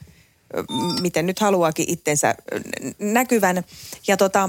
miten 1.01 1.27
nyt 1.27 1.39
haluaakin 1.39 1.89
itsensä 1.89 2.35
näkyvän. 2.99 3.65
Ja 4.07 4.17
tota, 4.17 4.49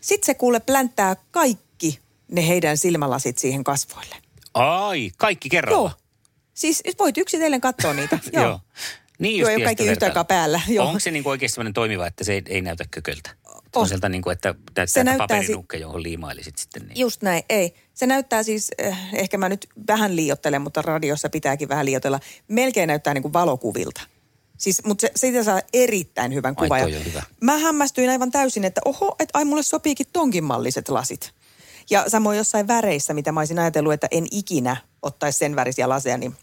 sitten 0.00 0.26
se 0.26 0.34
kuule 0.34 0.60
plänttää 0.60 1.16
kaikki 1.30 2.00
ne 2.28 2.48
heidän 2.48 2.78
silmälasit 2.78 3.38
siihen 3.38 3.64
kasvoille. 3.64 4.16
Ai, 4.54 5.10
kaikki 5.16 5.48
kerralla. 5.48 5.78
Joo. 5.78 5.90
Siis 6.54 6.82
voit 6.98 7.18
yksitellen 7.18 7.60
katsoa 7.60 7.94
niitä. 7.94 8.18
Joo. 8.32 8.44
Joo. 8.44 8.60
Niin 9.18 9.40
Joo, 9.40 9.50
ei 9.50 9.60
kaikki 9.60 9.86
yhtä 9.86 10.06
aikaa 10.06 10.24
päällä. 10.24 10.60
Joo. 10.68 10.86
Onko 10.86 11.00
se 11.00 11.10
niinku 11.10 11.30
oikeasti 11.30 11.54
sellainen 11.54 11.72
toimiva, 11.72 12.06
että 12.06 12.24
se 12.24 12.32
ei, 12.32 12.42
ei 12.46 12.60
näytä 12.60 12.84
kököltä? 12.90 13.30
Oh. 13.44 13.82
On 13.82 13.88
sieltä 13.88 14.08
niinku, 14.08 14.30
että 14.30 14.48
näyttää, 14.48 14.86
Se 14.86 15.04
näyttää 15.04 15.26
paperinukke, 15.28 15.76
johon 15.76 16.02
liimailisit 16.02 16.58
sitten. 16.58 16.86
Niin. 16.86 17.00
Just 17.00 17.22
näin, 17.22 17.42
ei. 17.48 17.74
Se 17.94 18.06
näyttää 18.06 18.42
siis, 18.42 18.70
eh, 18.78 18.96
ehkä 19.12 19.38
mä 19.38 19.48
nyt 19.48 19.66
vähän 19.88 20.16
liiottelen, 20.16 20.62
mutta 20.62 20.82
radiossa 20.82 21.28
pitääkin 21.28 21.68
vähän 21.68 21.86
liiotella. 21.86 22.20
Melkein 22.48 22.86
näyttää 22.86 23.14
niin 23.14 23.22
kuin 23.22 23.32
valokuvilta. 23.32 24.00
Siis, 24.58 24.84
mutta 24.84 25.00
se, 25.00 25.10
siitä 25.16 25.42
saa 25.44 25.60
erittäin 25.72 26.34
hyvän 26.34 26.54
Ai, 26.56 26.68
kuvan. 26.68 26.82
on 26.82 27.04
hyvä. 27.04 27.22
Mä 27.40 27.58
hämmästyin 27.58 28.10
aivan 28.10 28.30
täysin, 28.30 28.64
että 28.64 28.80
oho, 28.84 29.16
että 29.18 29.38
ai 29.38 29.44
mulle 29.44 29.62
sopiikin 29.62 30.06
tonkin 30.12 30.44
malliset 30.44 30.88
lasit. 30.88 31.32
Ja 31.90 32.04
samoin 32.08 32.38
jossain 32.38 32.68
väreissä, 32.68 33.14
mitä 33.14 33.32
mä 33.32 33.40
olisin 33.40 33.58
ajatellut, 33.58 33.92
että 33.92 34.08
en 34.10 34.26
ikinä 34.30 34.76
ottaisi 35.02 35.38
sen 35.38 35.56
värisiä 35.56 35.88
laseja, 35.88 36.18
niin 36.18 36.36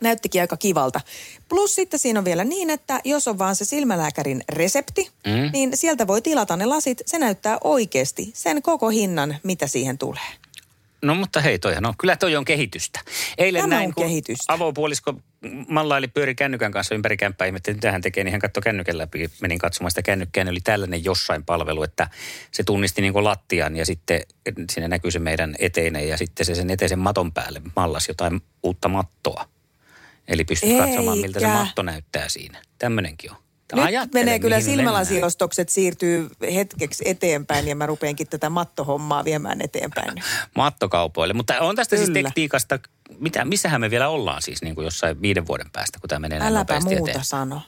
näyttikin 0.00 0.40
aika 0.40 0.56
kivalta. 0.56 1.00
Plus 1.48 1.74
sitten 1.74 2.00
siinä 2.00 2.18
on 2.20 2.24
vielä 2.24 2.44
niin, 2.44 2.70
että 2.70 3.00
jos 3.04 3.28
on 3.28 3.38
vaan 3.38 3.56
se 3.56 3.64
silmälääkärin 3.64 4.44
resepti, 4.48 5.10
mm. 5.26 5.50
niin 5.52 5.76
sieltä 5.76 6.06
voi 6.06 6.22
tilata 6.22 6.56
ne 6.56 6.66
lasit. 6.66 7.02
Se 7.06 7.18
näyttää 7.18 7.58
oikeasti 7.64 8.30
sen 8.34 8.62
koko 8.62 8.88
hinnan, 8.88 9.36
mitä 9.42 9.66
siihen 9.66 9.98
tulee. 9.98 10.41
No 11.02 11.14
mutta 11.14 11.40
hei, 11.40 11.58
toihan 11.58 11.86
on. 11.86 11.94
Kyllä 11.98 12.16
toi 12.16 12.36
on 12.36 12.44
kehitystä. 12.44 13.00
Eilen 13.38 13.62
Tämä 13.62 13.74
näin, 13.74 13.86
on 13.86 13.94
kun 13.94 14.04
kehitystä. 14.06 14.52
avopuolisko 14.52 15.14
mallaili 15.68 16.08
pyöri 16.08 16.34
kännykän 16.34 16.72
kanssa 16.72 16.94
ympäri 16.94 17.16
kämppää, 17.16 17.46
ihmettelin, 17.46 17.76
mitä 17.76 17.92
hän 17.92 18.00
tekee, 18.02 18.24
niin 18.24 18.32
hän 18.32 18.40
katsoi 18.40 18.62
kännykän 18.62 18.98
läpi. 18.98 19.30
Menin 19.40 19.58
katsomaan 19.58 19.90
sitä 19.90 20.02
kännykkää, 20.02 20.44
niin 20.44 20.50
oli 20.52 20.60
tällainen 20.60 21.04
jossain 21.04 21.44
palvelu, 21.44 21.82
että 21.82 22.10
se 22.50 22.62
tunnisti 22.64 23.02
niin 23.02 23.12
kuin 23.12 23.24
lattian 23.24 23.76
ja 23.76 23.86
sitten 23.86 24.20
siinä 24.70 24.88
näkyy 24.88 25.10
se 25.10 25.18
meidän 25.18 25.54
eteinen 25.58 26.08
ja 26.08 26.16
sitten 26.16 26.46
se 26.46 26.54
sen 26.54 26.70
eteisen 26.70 26.98
maton 26.98 27.32
päälle 27.32 27.62
mallas 27.76 28.08
jotain 28.08 28.42
uutta 28.62 28.88
mattoa. 28.88 29.48
Eli 30.28 30.44
pystyy 30.44 30.78
katsomaan, 30.78 31.18
miltä 31.18 31.40
se 31.40 31.46
Eikä. 31.46 31.58
matto 31.58 31.82
näyttää 31.82 32.28
siinä. 32.28 32.62
Tämmöinenkin 32.78 33.30
on. 33.30 33.36
Nyt 33.74 34.14
menee 34.14 34.38
kyllä 34.38 34.60
silmälasiostokset 34.60 35.68
siirtyy 35.68 36.28
hetkeksi 36.54 37.04
eteenpäin 37.06 37.68
ja 37.68 37.76
mä 37.76 37.86
rupeenkin 37.86 38.28
tätä 38.28 38.50
mattohommaa 38.50 39.24
viemään 39.24 39.60
eteenpäin. 39.60 40.22
mattokaupoille. 40.56 41.34
Mutta 41.34 41.60
on 41.60 41.76
tästä 41.76 41.96
siis 41.96 42.08
Kyllä. 42.08 42.22
tekniikasta, 42.22 42.78
mitä, 43.18 43.44
missähän 43.44 43.80
me 43.80 43.90
vielä 43.90 44.08
ollaan 44.08 44.42
siis 44.42 44.62
niin 44.62 44.74
kuin 44.74 44.84
jossain 44.84 45.22
viiden 45.22 45.46
vuoden 45.46 45.70
päästä, 45.72 45.98
kun 46.00 46.08
tämä 46.08 46.18
menee 46.18 46.38
näin 46.38 46.52
Äläpä 46.52 46.60
nopeasti 46.74 46.94
muuta 46.94 47.10
eteen. 47.10 47.24
sano. 47.24 47.62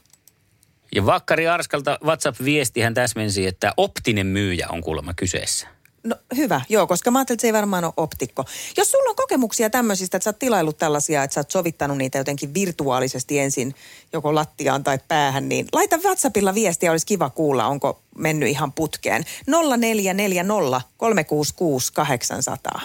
Ja 0.94 1.06
Vakkari 1.06 1.48
Arskalta 1.48 1.98
WhatsApp-viesti 2.04 2.80
hän 2.80 2.94
täsmensi, 2.94 3.46
että 3.46 3.74
optinen 3.76 4.26
myyjä 4.26 4.68
on 4.68 4.80
kuulemma 4.80 5.14
kyseessä. 5.14 5.66
No 6.04 6.16
hyvä, 6.36 6.60
joo, 6.68 6.86
koska 6.86 7.10
mä 7.10 7.18
ajattelin, 7.18 7.36
että 7.36 7.40
se 7.40 7.48
ei 7.48 7.52
varmaan 7.52 7.84
ole 7.84 7.92
optikko. 7.96 8.44
Jos 8.76 8.90
sulla 8.90 9.10
on 9.10 9.16
kokemuksia 9.16 9.70
tämmöisistä, 9.70 10.16
että 10.16 10.24
sä 10.24 10.30
oot 10.30 10.38
tilaillut 10.38 10.78
tällaisia, 10.78 11.22
että 11.22 11.34
sä 11.34 11.40
oot 11.40 11.50
sovittanut 11.50 11.98
niitä 11.98 12.18
jotenkin 12.18 12.54
virtuaalisesti 12.54 13.38
ensin 13.38 13.74
joko 14.12 14.34
lattiaan 14.34 14.84
tai 14.84 14.98
päähän, 15.08 15.48
niin 15.48 15.66
laita 15.72 15.96
WhatsAppilla 15.96 16.54
viestiä, 16.54 16.90
olisi 16.90 17.06
kiva 17.06 17.30
kuulla, 17.30 17.66
onko 17.66 18.02
mennyt 18.18 18.48
ihan 18.48 18.72
putkeen. 18.72 19.24
0440 19.46 20.80
366 20.96 21.92
800. 21.92 22.80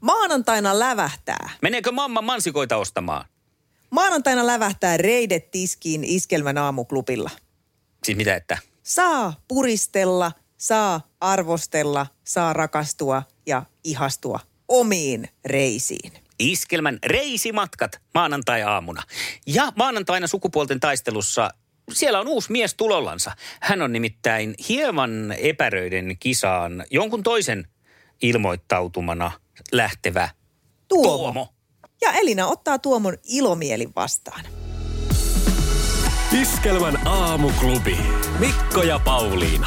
Maanantaina 0.00 0.78
lävähtää. 0.78 1.50
Meneekö 1.62 1.92
mamma 1.92 2.22
mansikoita 2.22 2.76
ostamaan? 2.76 3.24
Maanantaina 3.90 4.46
lävähtää 4.46 4.96
reidet 4.96 5.50
tiskiin 5.50 6.04
Iskelmän 6.04 6.58
aamuklubilla. 6.58 7.30
Siis 8.04 8.18
mitä, 8.18 8.34
että 8.34 8.58
Saa 8.82 9.34
puristella, 9.48 10.32
saa 10.56 11.00
arvostella, 11.32 12.06
saa 12.24 12.52
rakastua 12.52 13.22
ja 13.46 13.62
ihastua 13.84 14.40
omiin 14.68 15.28
reisiin. 15.44 16.12
iskelmän 16.38 16.98
reisimatkat 17.06 18.00
maanantai-aamuna. 18.14 19.02
Ja 19.46 19.72
maanantaina 19.76 20.26
sukupuolten 20.26 20.80
taistelussa 20.80 21.50
siellä 21.92 22.20
on 22.20 22.28
uusi 22.28 22.52
mies 22.52 22.74
tulollansa. 22.74 23.32
Hän 23.60 23.82
on 23.82 23.92
nimittäin 23.92 24.54
hieman 24.68 25.34
epäröiden 25.38 26.16
kisaan 26.20 26.84
jonkun 26.90 27.22
toisen 27.22 27.68
ilmoittautumana 28.22 29.30
lähtevä 29.72 30.28
Tuomo. 30.88 31.18
Tuomo. 31.18 31.48
Ja 32.00 32.12
Elina 32.12 32.46
ottaa 32.46 32.78
Tuomon 32.78 33.16
ilomielin 33.24 33.92
vastaan. 33.96 34.44
Iskelmän 36.42 37.06
aamuklubi. 37.06 37.96
Mikko 38.38 38.82
ja 38.82 38.98
Pauliina. 38.98 39.66